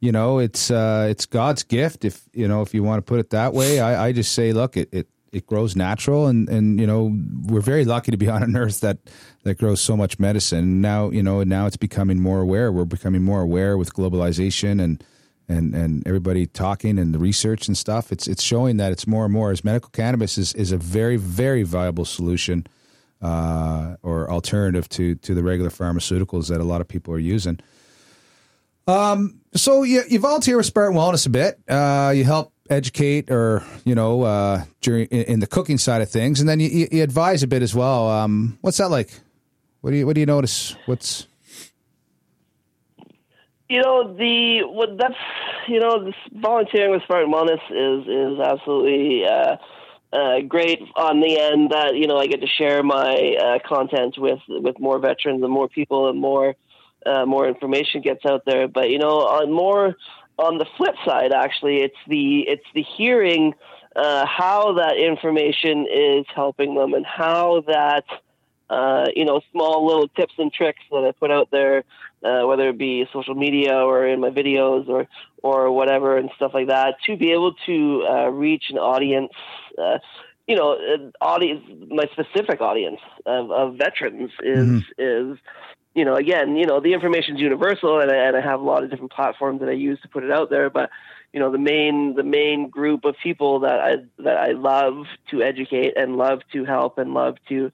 [0.00, 3.20] you know it's uh, it's God's gift, if you know if you want to put
[3.20, 3.80] it that way.
[3.80, 7.16] I, I just say, look, it, it it grows natural, and and you know
[7.46, 8.98] we're very lucky to be on an earth that
[9.44, 10.80] that grows so much medicine.
[10.80, 12.70] Now you know now it's becoming more aware.
[12.70, 15.02] We're becoming more aware with globalization and.
[15.48, 19.24] And, and everybody talking and the research and stuff, it's it's showing that it's more
[19.24, 22.64] and more as medical cannabis is, is a very very viable solution
[23.20, 27.58] uh, or alternative to to the regular pharmaceuticals that a lot of people are using.
[28.86, 31.58] Um, so you, you volunteer with Spartan Wellness a bit.
[31.68, 36.40] Uh, you help educate, or you know, uh, during in, the cooking side of things,
[36.40, 38.08] and then you, you advise a bit as well.
[38.08, 39.10] Um, what's that like?
[39.80, 40.76] What do you what do you notice?
[40.86, 41.26] What's
[43.68, 45.14] you know the what that's
[45.66, 49.56] you know this volunteering with Spartan Wellness is is absolutely uh,
[50.12, 54.16] uh, great on the end that you know I get to share my uh, content
[54.18, 56.54] with with more veterans and more people and more
[57.06, 58.68] uh, more information gets out there.
[58.68, 59.96] But you know on more
[60.42, 63.54] on the flip side, actually, it's the it's the hearing
[63.94, 68.04] uh, how that information is helping them and how that
[68.70, 71.84] uh, you know small little tips and tricks that I put out there
[72.24, 75.06] uh, whether it be social media or in my videos or
[75.42, 79.32] or whatever and stuff like that, to be able to uh, reach an audience,
[79.76, 79.98] uh,
[80.46, 80.76] you know,
[81.20, 85.32] audience, my specific audience of, of veterans is mm-hmm.
[85.32, 85.38] is
[85.94, 88.64] you know, again, you know, the information is universal, and I, and I have a
[88.64, 90.70] lot of different platforms that I use to put it out there.
[90.70, 90.90] But
[91.32, 95.42] you know, the main the main group of people that I that I love to
[95.42, 97.70] educate and love to help and love to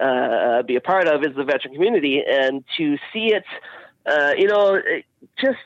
[0.00, 3.44] uh, be a part of is the veteran community, and to see it
[4.08, 4.80] uh, you know,
[5.40, 5.58] just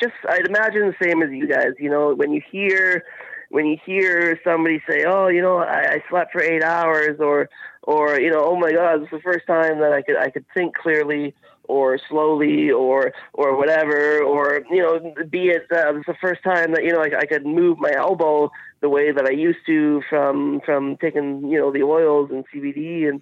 [0.00, 1.72] just I'd imagine the same as you guys.
[1.78, 3.04] You know, when you hear
[3.50, 7.48] when you hear somebody say, "Oh, you know, I, I slept for eight hours," or
[7.94, 10.46] or you know, "Oh my God, it's the first time that I could I could
[10.54, 11.34] think clearly."
[11.78, 16.72] or slowly or or whatever or you know be it uh, it's the first time
[16.72, 20.02] that you know I, I could move my elbow the way that I used to
[20.08, 23.20] from from taking you know the oils and CBD and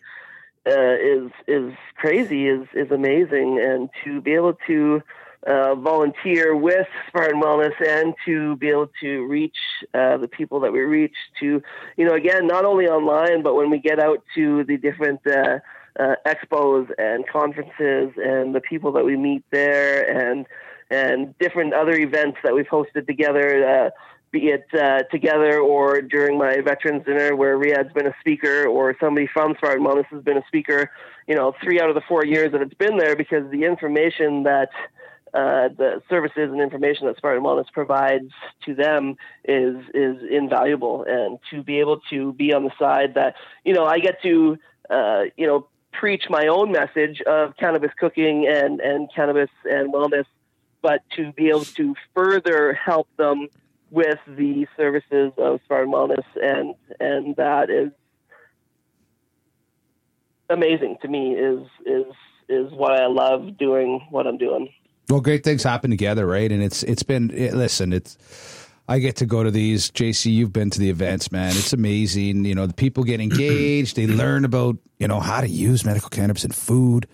[0.67, 5.03] uh, is is crazy, is is amazing, and to be able to
[5.47, 9.57] uh, volunteer with Spartan Wellness and to be able to reach
[9.95, 11.63] uh, the people that we reach to,
[11.97, 15.59] you know, again, not only online, but when we get out to the different uh,
[15.99, 20.47] uh, expos and conferences and the people that we meet there and
[20.89, 23.87] and different other events that we've hosted together.
[23.87, 23.91] Uh,
[24.33, 28.95] be it uh, together or during my veterans dinner where Riad's been a speaker or
[29.01, 30.91] somebody from Spartan Wellness has been a speaker,
[31.27, 34.43] you know, three out of the four years that it's been there because the information
[34.43, 34.69] that
[35.37, 38.31] uh, the services and information that Spartan Wellness provides
[38.65, 43.35] to them is is invaluable, and to be able to be on the side that
[43.63, 44.57] you know I get to
[44.89, 50.25] uh, you know preach my own message of cannabis cooking and and cannabis and wellness,
[50.81, 53.49] but to be able to further help them
[53.91, 57.93] with the services of Spartan Wellness, and and that is
[60.49, 61.35] amazing to me.
[61.35, 62.07] Is is
[62.49, 64.07] is what I love doing.
[64.09, 64.71] What I'm doing.
[65.09, 66.51] Well, great things happen together, right?
[66.51, 68.17] And it's it's been it, listen, it's
[68.89, 69.91] I get to go to these.
[69.91, 71.51] JC, you've been to the events, man.
[71.51, 72.45] It's amazing.
[72.45, 73.97] You know, the people get engaged.
[73.97, 77.07] they learn about you know how to use medical cannabis in food,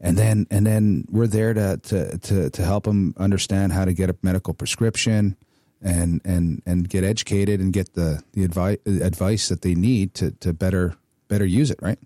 [0.00, 3.92] and then and then we're there to to to, to help them understand how to
[3.92, 5.36] get a medical prescription
[5.82, 10.30] and and and get educated and get the the advice advice that they need to
[10.32, 10.96] to better
[11.28, 11.98] better use it right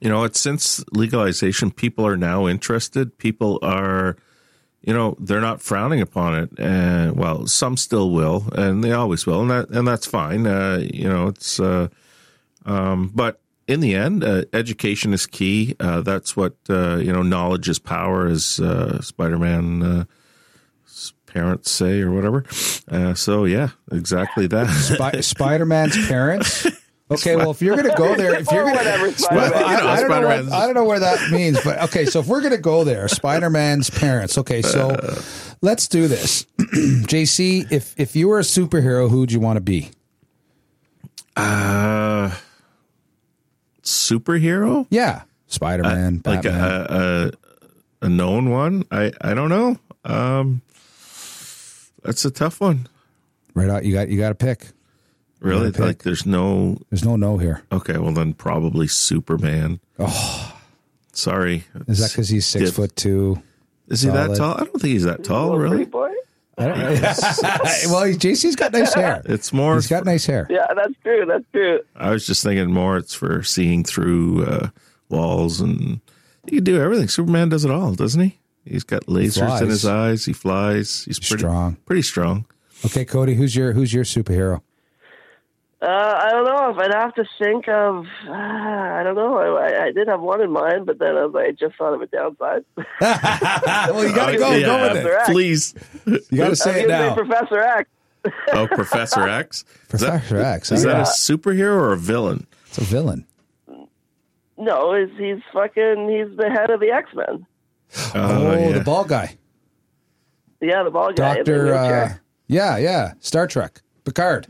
[0.00, 4.16] you know it's since legalization people are now interested people are
[4.82, 9.26] you know they're not frowning upon it and well some still will and they always
[9.26, 11.88] will and that and that's fine uh, you know it's uh,
[12.66, 17.22] um, but in the end uh, education is key uh, that's what uh, you know
[17.22, 20.06] knowledge is power as uh, spider-man
[21.30, 22.44] parents say or whatever.
[22.88, 24.68] Uh, so yeah, exactly that.
[24.68, 26.66] Sp- Spider Man's parents.
[27.10, 30.10] Okay, well, if you're going to go there, if you're going to, I, I, don't
[30.10, 32.58] know what, I don't know where that means, but okay, so if we're going to
[32.58, 34.38] go there, Spider Man's parents.
[34.38, 35.20] Okay, so uh,
[35.60, 37.70] let's do this, JC.
[37.72, 39.90] If if you were a superhero, who'd you want to be?
[41.34, 42.32] Uh,
[43.82, 44.86] superhero?
[44.90, 47.32] Yeah, Spider Man, uh, like a,
[48.02, 48.84] a, a known one.
[48.92, 49.78] I I don't know.
[50.04, 50.62] Um,
[52.04, 52.88] that's a tough one.
[53.54, 54.68] Right out, you got you got to pick.
[55.40, 55.72] Really?
[55.72, 55.80] Pick.
[55.80, 57.62] Like there's no There's no no here.
[57.72, 59.80] Okay, well then probably Superman.
[59.98, 60.56] Oh.
[61.12, 61.64] Sorry.
[61.88, 63.42] Is that cuz he's 6 foot 2?
[63.88, 64.54] Is he that tall?
[64.54, 65.84] I don't think he's that tall, really.
[65.84, 66.12] Boy.
[66.60, 66.74] well,
[68.12, 69.22] JC's got nice hair.
[69.24, 69.76] It's more.
[69.76, 70.46] He's got nice hair.
[70.50, 71.24] Yeah, that's true.
[71.26, 71.80] That's true.
[71.96, 72.98] I was just thinking more.
[72.98, 74.68] It's for seeing through uh,
[75.08, 76.00] walls, and
[76.44, 77.08] he can do everything.
[77.08, 78.38] Superman does it all, doesn't he?
[78.66, 80.26] He's got lasers in his eyes.
[80.26, 81.04] He flies.
[81.04, 81.76] He's pretty strong.
[81.86, 82.44] Pretty strong.
[82.84, 84.60] Okay, Cody, who's your who's your superhero?
[85.82, 88.04] Uh, I don't know if I'd have to think of.
[88.26, 89.38] Uh, I don't know.
[89.56, 92.02] I, I, did have one in mind, but then I, was, I just thought of
[92.02, 92.66] a downside.
[93.00, 94.50] well, you got to go.
[94.50, 95.74] Yeah, go with it, please.
[96.04, 97.14] You got to say it now.
[97.14, 97.88] Professor X.
[98.52, 99.64] oh, Professor X.
[99.88, 100.70] Professor that, X.
[100.70, 102.46] Is that a superhero or a villain?
[102.66, 103.24] It's a villain.
[104.58, 107.46] no, he's, he's fucking he's the head of the X Men.
[108.14, 108.72] Oh, Oh, yeah.
[108.72, 109.38] the ball guy,
[110.60, 111.36] Yeah, the ball guy.
[111.36, 111.74] Doctor.
[111.74, 112.14] Uh,
[112.48, 114.46] yeah, yeah, Star Trek, Picard.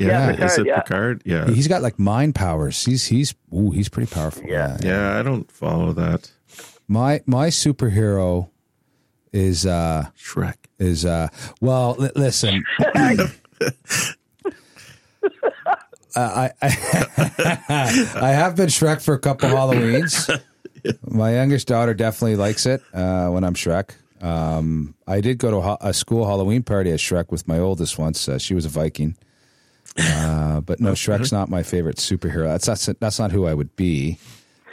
[0.00, 0.80] Yeah, Yeah, is it yeah.
[0.80, 1.22] Picard?
[1.24, 1.46] Yeah.
[1.48, 2.84] He's got like mind powers.
[2.84, 4.42] He's he's ooh, he's pretty powerful.
[4.46, 4.78] Yeah.
[4.82, 6.30] yeah, I don't follow that.
[6.88, 8.48] My my superhero
[9.32, 10.56] is uh Shrek.
[10.78, 11.28] is uh
[11.60, 12.64] well li- listen
[16.16, 20.42] Uh, I, I I have been Shrek for a couple Halloweens.
[21.06, 23.90] My youngest daughter definitely likes it uh, when I'm Shrek.
[24.20, 27.96] Um, I did go to a, a school Halloween party as Shrek with my oldest
[27.96, 28.28] once.
[28.28, 29.16] Uh, she was a Viking,
[29.98, 32.44] uh, but no, Shrek's not my favorite superhero.
[32.46, 34.18] That's that's that's not who I would be.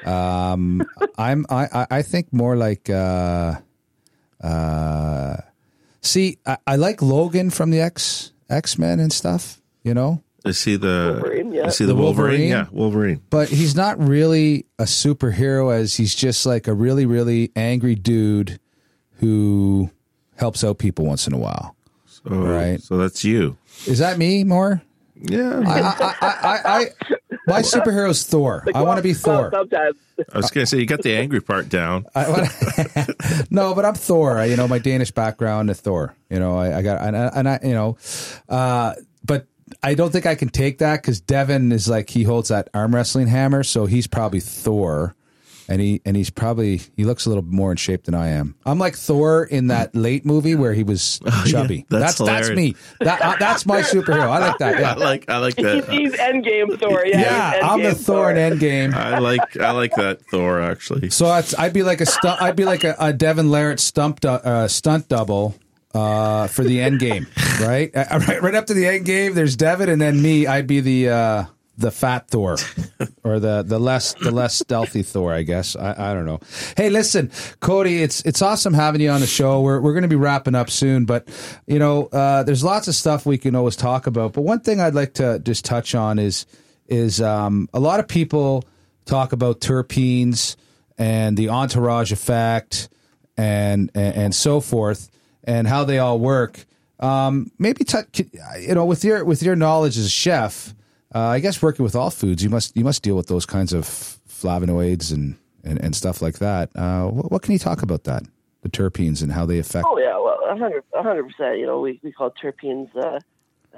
[0.05, 0.83] Um,
[1.17, 2.89] I'm I I- I think more like.
[2.89, 3.55] Uh,
[4.43, 5.37] uh,
[6.01, 9.61] see, I, I like Logan from the X X Men and stuff.
[9.83, 11.67] You know, Is he the Wolverine, yeah.
[11.67, 12.29] Is he the, The Wolverine?
[12.31, 12.49] Wolverine?
[12.49, 13.21] Yeah, Wolverine.
[13.29, 18.59] but he's not really a superhero as he's just like a really really angry dude
[19.19, 19.89] who
[20.35, 21.75] helps out people once in a while.
[22.05, 22.81] So, Right.
[22.81, 23.57] So that's you.
[23.87, 24.81] Is that me more?
[25.21, 25.63] Yeah.
[25.65, 28.63] I, I, I, I, I my superhero's Thor.
[28.75, 29.49] I want to be Thor.
[29.53, 29.95] Sometimes.
[30.33, 32.05] I was gonna say you got the angry part down.
[32.13, 32.49] I wanna,
[33.49, 34.45] no, but I'm Thor.
[34.45, 36.15] You know, my Danish background is Thor.
[36.29, 37.97] You know, I, I got and I, and I, you know,
[38.49, 39.47] uh, but
[39.83, 42.93] I don't think I can take that because Devon is like he holds that arm
[42.93, 45.15] wrestling hammer, so he's probably Thor,
[45.69, 48.55] and he and he's probably he looks a little more in shape than I am.
[48.65, 51.85] I'm like Thor in that late movie where he was chubby.
[51.91, 52.75] Oh, that's that's that's me.
[52.99, 54.29] That uh, that's my superhero.
[54.29, 54.83] I like that.
[54.83, 55.89] I like I like that.
[55.89, 57.03] he's Endgame Thor.
[57.05, 57.53] Yeah, yeah.
[57.53, 58.93] he's I'm the Endgame Thor in Endgame.
[58.93, 61.09] I like I like that Thor actually.
[61.09, 64.21] So it's, I'd be like a stu- I'd be like a, a Devon Larratt stump
[64.21, 65.55] du- uh, stunt double
[65.93, 67.27] uh, for the end game,
[67.61, 67.95] right?
[67.95, 68.41] Uh, right?
[68.41, 69.33] Right up to the end game.
[69.33, 70.47] There's Devon, and then me.
[70.47, 71.45] I'd be the uh,
[71.77, 72.57] the fat Thor,
[73.23, 75.75] or the the less the less stealthy Thor, I guess.
[75.75, 76.39] I, I don't know.
[76.75, 79.61] Hey, listen, Cody, it's it's awesome having you on the show.
[79.61, 81.27] We're we're going to be wrapping up soon, but
[81.67, 84.33] you know, uh, there's lots of stuff we can always talk about.
[84.33, 86.45] But one thing I'd like to just touch on is
[86.87, 88.63] is um, a lot of people
[89.05, 90.55] talk about terpenes
[90.97, 92.89] and the entourage effect
[93.37, 95.09] and and, and so forth
[95.43, 96.65] and how they all work.
[96.99, 98.25] Um, maybe t-
[98.59, 100.73] you know with your with your knowledge as a chef,
[101.13, 103.73] uh, I guess working with all foods, you must you must deal with those kinds
[103.73, 106.69] of flavonoids and and, and stuff like that.
[106.75, 108.23] Uh, what, what can you talk about that?
[108.61, 109.87] The terpenes and how they affect.
[109.89, 110.37] Oh yeah, well,
[110.93, 111.59] hundred percent.
[111.59, 113.19] You know, we we call terpenes uh,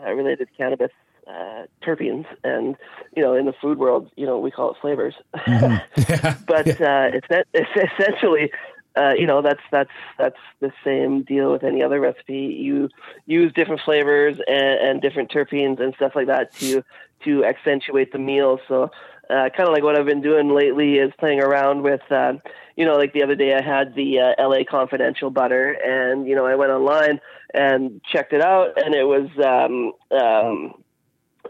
[0.01, 0.91] uh, related to cannabis
[1.27, 2.75] uh, terpenes, and
[3.15, 5.15] you know, in the food world, you know, we call it flavors.
[5.47, 6.37] Yeah.
[6.47, 8.51] but uh, it's, it's essentially,
[8.95, 12.57] uh, you know, that's that's that's the same deal with any other recipe.
[12.59, 12.89] You
[13.25, 16.83] use different flavors and, and different terpenes and stuff like that to
[17.25, 18.59] to accentuate the meal.
[18.67, 18.91] So.
[19.31, 22.33] Uh, kind of like what I've been doing lately is playing around with, uh,
[22.75, 26.33] you know, like the other day I had the uh, LA Confidential butter, and you
[26.33, 27.21] know I went online
[27.53, 30.83] and checked it out, and it was um, um,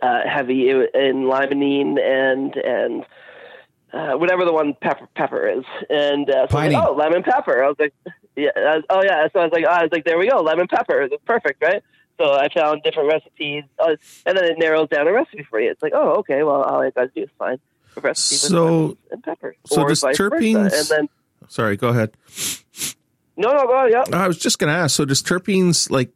[0.02, 3.06] uh, heavy in limonene and and
[3.94, 7.24] uh, whatever the one pepper pepper is, and uh, so I was like, oh, lemon
[7.24, 7.64] pepper.
[7.64, 7.94] I was like,
[8.36, 9.28] yeah, was- oh yeah.
[9.34, 11.02] So I was like, I was like, there we go, lemon pepper.
[11.02, 11.84] It's perfect, right?
[12.20, 15.72] So I found different recipes, uh, and then it narrows down a recipe for you.
[15.72, 17.60] It's like, oh, okay, well, all I got to do is find
[17.96, 20.78] a recipe So- lemons and pepper, so does terpenes- versa.
[20.78, 21.10] And then
[21.48, 22.12] Sorry, go ahead.
[23.38, 24.04] no, no, go, yeah.
[24.14, 24.96] I was just going to ask.
[24.96, 26.12] So does terpenes like?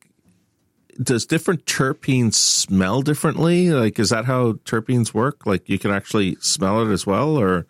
[1.02, 3.70] Does different terpenes smell differently?
[3.72, 5.46] Like, is that how terpenes work?
[5.46, 7.66] Like, you can actually smell it as well, or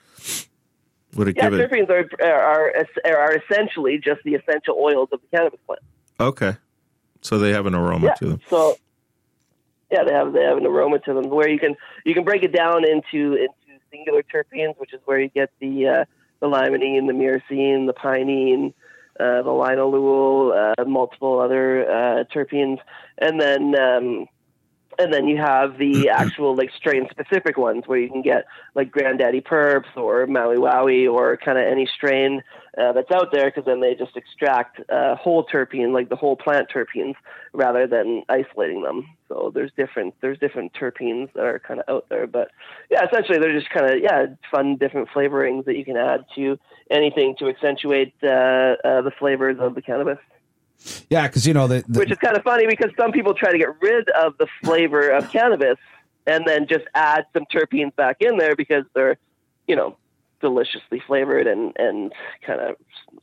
[1.15, 1.57] would it Yeah, give it?
[1.59, 5.81] Yeah, terpenes are, are are are essentially just the essential oils of the cannabis plant.
[6.19, 6.57] Okay,
[7.21, 8.13] so they have an aroma yeah.
[8.15, 8.41] to them.
[8.49, 8.77] So
[9.91, 12.43] yeah, they have they have an aroma to them where you can you can break
[12.43, 16.05] it down into into singular terpenes, which is where you get the uh,
[16.39, 18.73] the limonene, the myrcene, the pinene,
[19.19, 22.79] uh, the linalool, uh, multiple other uh, terpenes,
[23.17, 24.27] and then um,
[24.99, 28.91] and then you have the actual like strain specific ones where you can get like
[28.91, 32.41] Granddaddy Purps or Maui Wowie or kind of any strain
[32.77, 36.35] uh, that's out there because then they just extract uh, whole terpene, like the whole
[36.35, 37.15] plant terpenes,
[37.53, 39.07] rather than isolating them.
[39.27, 42.49] So there's different there's different terpenes that are kind of out there, but
[42.89, 46.57] yeah, essentially they're just kind of yeah fun different flavorings that you can add to
[46.89, 50.19] anything to accentuate uh, uh, the flavors of the cannabis.
[51.09, 53.51] Yeah, because you know the, the Which is kind of funny because some people try
[53.51, 55.77] to get rid of the flavor of cannabis
[56.25, 59.17] and then just add some terpenes back in there because they're,
[59.67, 59.97] you know,
[60.41, 62.13] deliciously flavored and, and
[62.45, 62.75] kind of,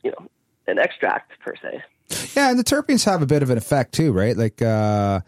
[0.03, 0.27] you know,
[0.67, 1.83] an extract per se.
[2.35, 4.35] Yeah, and the terpenes have a bit of an effect too, right?
[4.35, 5.21] Like, uh,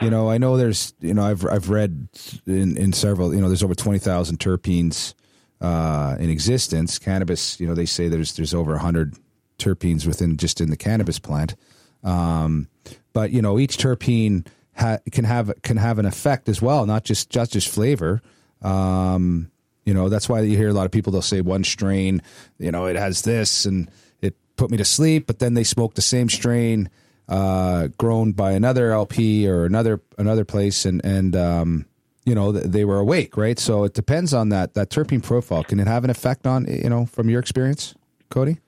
[0.00, 2.08] you know, I know there's, you know, I've I've read
[2.46, 5.14] in in several, you know, there's over twenty thousand terpenes
[5.60, 6.98] uh, in existence.
[6.98, 9.16] Cannabis, you know, they say there's there's over hundred
[9.58, 11.54] terpenes within just in the cannabis plant.
[12.02, 12.68] Um,
[13.12, 17.04] but you know, each terpene ha- can have can have an effect as well, not
[17.04, 18.22] just just just flavor.
[18.62, 19.50] Um,
[19.84, 21.12] you know, that's why you hear a lot of people.
[21.12, 22.22] They'll say one strain,
[22.58, 23.90] you know, it has this and
[24.20, 25.26] it put me to sleep.
[25.26, 26.90] But then they smoke the same strain
[27.30, 31.86] uh, grown by another LP or another another place, and and um,
[32.24, 33.58] you know they were awake, right?
[33.58, 35.62] So it depends on that that terpene profile.
[35.62, 37.94] Can it have an effect on you know from your experience,
[38.28, 38.58] Cody?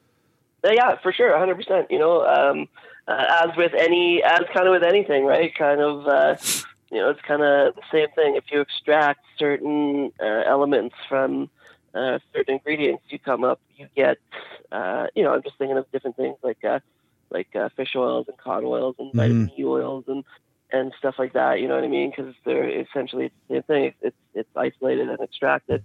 [0.64, 1.88] Uh, yeah, for sure, hundred percent.
[1.90, 2.68] You know, um,
[3.08, 5.54] uh, as with any, as kind of with anything, right?
[5.54, 6.36] Kind of, uh,
[6.90, 8.36] you know, it's kind of the same thing.
[8.36, 11.50] If you extract certain uh, elements from
[11.94, 14.18] uh, certain ingredients, you come up, you get,
[14.70, 16.58] uh, you know, I'm just thinking of different things like
[17.30, 19.18] like fish oils and cod oils and mm-hmm.
[19.18, 20.24] vitamin E oils and
[20.70, 21.60] and stuff like that.
[21.60, 22.10] You know what I mean?
[22.10, 23.94] Because they're essentially the same thing.
[24.00, 25.82] It's it's isolated and extracted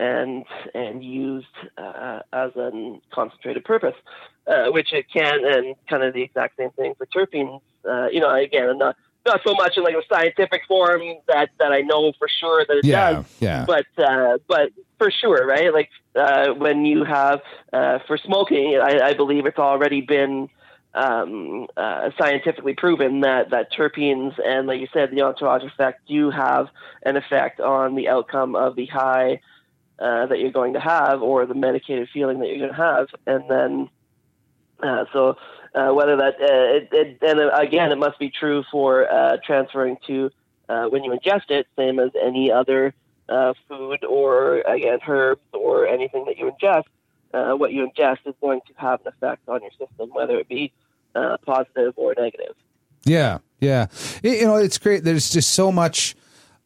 [0.00, 0.44] and
[0.74, 1.46] and used
[1.76, 3.98] uh, as a concentrated purpose,
[4.46, 7.60] uh, which it can, and kind of the exact same thing for terpenes.
[7.88, 8.96] Uh, you know, again, not
[9.26, 12.78] not so much in like a scientific form that that I know for sure that
[12.78, 13.36] it yeah, does.
[13.40, 13.64] Yeah.
[13.66, 15.72] But uh, but for sure, right?
[15.72, 17.40] Like uh, when you have
[17.72, 20.48] uh, for smoking, I, I believe it's already been
[20.94, 26.30] um, uh, scientifically proven that, that terpenes and, like you said, the entourage effect do
[26.30, 26.68] have
[27.04, 29.40] an effect on the outcome of the high
[30.00, 33.08] uh, that you're going to have or the medicated feeling that you're going to have.
[33.26, 33.88] And then,
[34.82, 35.36] uh, so
[35.74, 39.98] uh, whether that, uh, it, it, and again, it must be true for uh, transferring
[40.06, 40.30] to
[40.66, 42.94] when you ingest it, same as any other
[43.68, 46.84] food or, again, herbs or anything that you ingest
[47.32, 50.48] uh, what you ingest is going to have an effect on your system, whether it
[50.48, 50.72] be
[51.14, 52.54] uh, positive or negative.
[53.04, 53.86] Yeah, yeah.
[54.22, 55.04] You know, it's great.
[55.04, 56.14] There's just so much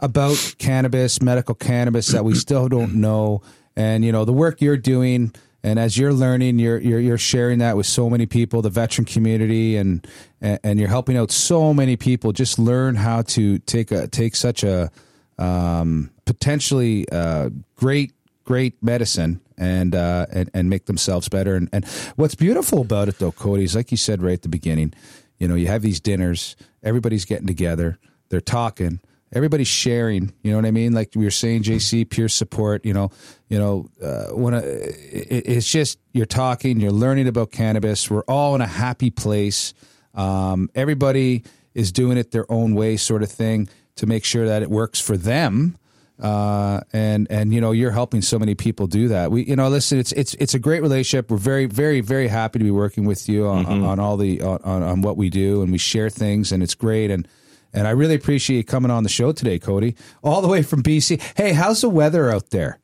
[0.01, 3.43] about cannabis, medical cannabis, that we still don't know.
[3.77, 7.59] And you know, the work you're doing, and as you're learning, you're you're, you're sharing
[7.59, 10.07] that with so many people, the veteran community, and,
[10.41, 12.33] and you're helping out so many people.
[12.33, 14.91] Just learn how to take a take such a
[15.39, 18.13] um, potentially uh, great
[18.45, 21.57] great medicine and uh, and and make themselves better.
[21.57, 21.85] And, and
[22.17, 24.95] what's beautiful about it, though, Cody, is like you said right at the beginning.
[25.39, 29.01] You know, you have these dinners, everybody's getting together, they're talking,
[29.35, 30.33] everybody's sharing.
[30.43, 30.93] You know what I mean?
[30.93, 32.85] Like we were saying, JC, peer support.
[32.85, 33.11] You know,
[33.49, 38.11] you know, uh, when a, it, it's just you're talking, you're learning about cannabis.
[38.11, 39.75] We're all in a happy place.
[40.15, 44.63] Um, everybody is doing it their own way, sort of thing, to make sure that
[44.63, 45.77] it works for them
[46.23, 49.31] uh, and and you know you're helping so many people do that.
[49.31, 51.31] We you know listen, it's it's it's a great relationship.
[51.31, 53.85] We're very very very happy to be working with you on, mm-hmm.
[53.85, 57.11] on, all the on, on what we do, and we share things, and it's great.
[57.11, 57.27] And
[57.75, 60.83] and I really appreciate you coming on the show today, Cody, all the way from
[60.83, 61.21] BC.
[61.37, 62.79] Hey, how's the weather out there?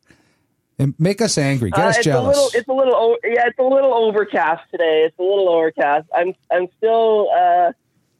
[0.78, 2.36] And make us angry, get uh, us it's jealous.
[2.36, 5.04] A little, it's a little, yeah, it's a little overcast today.
[5.06, 6.08] It's a little overcast.
[6.14, 7.72] I'm, I'm still, uh,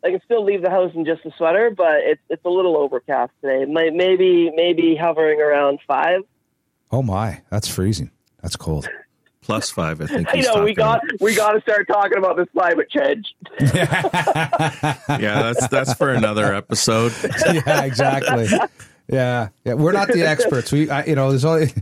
[0.05, 2.77] I can still leave the house in just a sweater, but it's it's a little
[2.77, 3.67] overcast today.
[3.67, 6.23] Maybe maybe hovering around five.
[6.91, 8.11] Oh my, that's freezing.
[8.41, 8.89] That's cold.
[9.43, 10.29] Plus five, I think.
[10.33, 13.35] I know we got we got to start talking about this climate change.
[13.61, 17.13] yeah, that's that's for another episode.
[17.53, 18.49] yeah, exactly.
[19.13, 20.71] Yeah, yeah, we're not the experts.
[20.71, 21.73] We, I, you know, there's only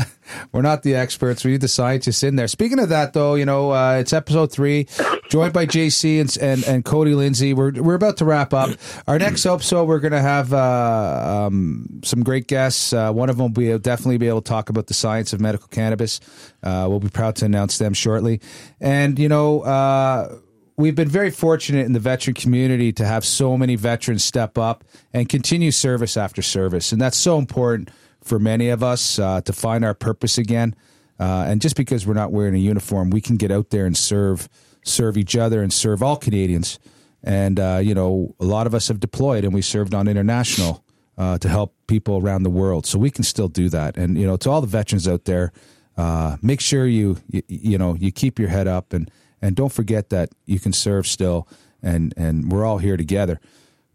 [0.52, 1.44] we're not the experts.
[1.44, 2.48] We need the scientists in there.
[2.48, 4.86] Speaking of that, though, you know, uh, it's episode three,
[5.28, 7.52] joined by JC and, and and Cody Lindsay.
[7.52, 8.70] We're we're about to wrap up.
[9.06, 12.92] Our next episode, we're going to have uh, um, some great guests.
[12.92, 15.40] Uh, one of them will be definitely be able to talk about the science of
[15.40, 16.20] medical cannabis.
[16.62, 18.40] Uh, we'll be proud to announce them shortly.
[18.80, 20.38] And you know uh,
[20.78, 24.84] we've been very fortunate in the veteran community to have so many veterans step up
[25.12, 26.92] and continue service after service.
[26.92, 27.90] And that's so important
[28.22, 30.74] for many of us uh, to find our purpose again.
[31.20, 33.96] Uh, and just because we're not wearing a uniform, we can get out there and
[33.96, 34.48] serve
[34.84, 36.78] serve each other and serve all Canadians.
[37.24, 40.84] And uh, you know, a lot of us have deployed, and we served on international
[41.18, 42.86] uh, to help people around the world.
[42.86, 43.96] So we can still do that.
[43.96, 45.52] And you know, to all the veterans out there,
[45.96, 49.10] uh, make sure you, you you know you keep your head up and
[49.40, 51.48] and don't forget that you can serve still,
[51.82, 53.40] and and we're all here together.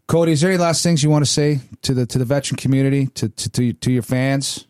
[0.06, 2.56] Cody, is there any last things you want to say to the to the veteran
[2.56, 4.66] community, to to to, to your fans?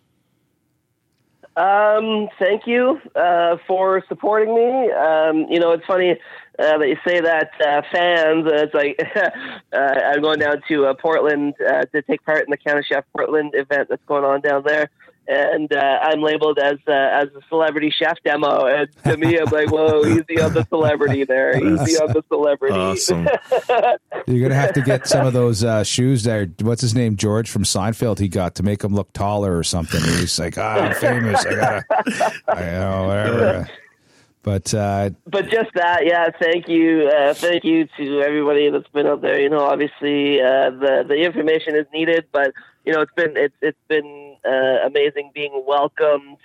[1.57, 4.91] Um, thank you uh, for supporting me.
[4.91, 6.19] Um, you know, it's funny
[6.59, 8.47] uh, that you say that uh, fans.
[8.47, 9.01] Uh, it's like
[9.73, 13.55] uh, I'm going down to uh, Portland to take part in the Canada Chef Portland
[13.55, 14.91] event that's going on down there,
[15.27, 18.67] and uh, I'm labeled as uh, as a celebrity chef demo.
[18.67, 22.75] And to me, I'm like, whoa, easy on the celebrity there, easy on the celebrity.
[22.75, 23.27] Awesome.
[24.27, 26.47] You're gonna have to get some of those uh, shoes there.
[26.61, 27.17] What's his name?
[27.17, 28.19] George from Seinfeld.
[28.19, 30.01] He got to make him look taller or something.
[30.03, 31.45] He's like, ah, I'm famous.
[31.45, 33.69] I gotta, I know, whatever.
[34.45, 36.29] But uh, but just that, yeah.
[36.39, 39.41] Thank you, uh, thank you to everybody that's been out there.
[39.41, 42.53] You know, obviously uh, the the information is needed, but
[42.85, 46.39] you know, it's been it's it's been amazing being welcomed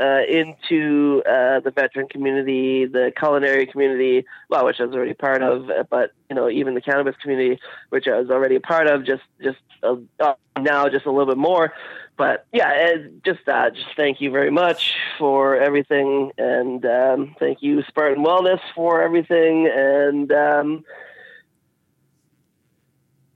[0.00, 5.42] uh, into uh, the veteran community, the culinary community, well, which I was already part
[5.42, 9.04] of, but you know, even the cannabis community, which I was already a part of,
[9.04, 11.72] just just now just a little bit more
[12.18, 13.74] but yeah, just that.
[13.76, 19.70] Just thank you very much for everything, and um, thank you Spartan Wellness for everything,
[19.72, 20.84] and um,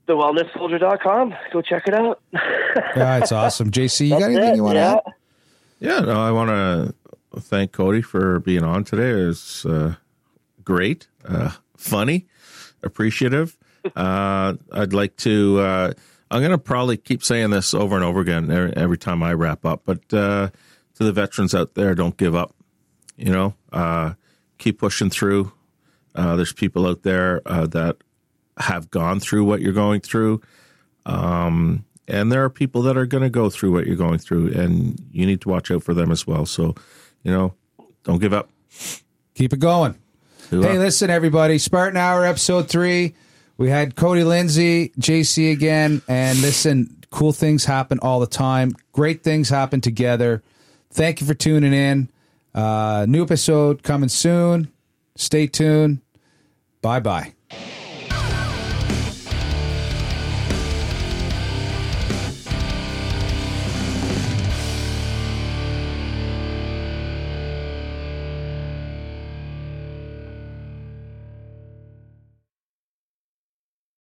[0.07, 1.35] thewellnesssoldier.com.
[1.51, 2.21] Go check it out.
[2.33, 3.71] yeah, it's awesome.
[3.71, 4.93] JC, you got anything it, you want yeah.
[4.93, 5.13] to add?
[5.79, 9.09] Yeah, no, I want to thank Cody for being on today.
[9.09, 9.95] It was uh,
[10.63, 12.27] great, uh, funny,
[12.81, 13.57] appreciative.
[13.97, 15.93] Uh, I'd like to uh,
[16.33, 19.65] I'm going to probably keep saying this over and over again every time I wrap
[19.65, 20.49] up, but uh,
[20.95, 22.55] to the veterans out there, don't give up.
[23.15, 24.13] You know, uh,
[24.57, 25.51] keep pushing through.
[26.15, 27.97] Uh, there's people out there uh, that
[28.57, 30.41] have gone through what you're going through.
[31.05, 34.53] Um, and there are people that are going to go through what you're going through,
[34.53, 36.45] and you need to watch out for them as well.
[36.45, 36.75] So,
[37.23, 37.53] you know,
[38.03, 38.49] don't give up.
[39.35, 39.97] Keep it going.
[40.49, 41.57] hey, listen, everybody.
[41.57, 43.15] Spartan Hour, episode three.
[43.57, 48.73] We had Cody Lindsay, JC again, and listen, cool things happen all the time.
[48.91, 50.43] Great things happen together.
[50.91, 52.09] Thank you for tuning in.
[52.53, 54.71] Uh, new episode coming soon.
[55.15, 56.01] Stay tuned.
[56.81, 57.33] Bye bye.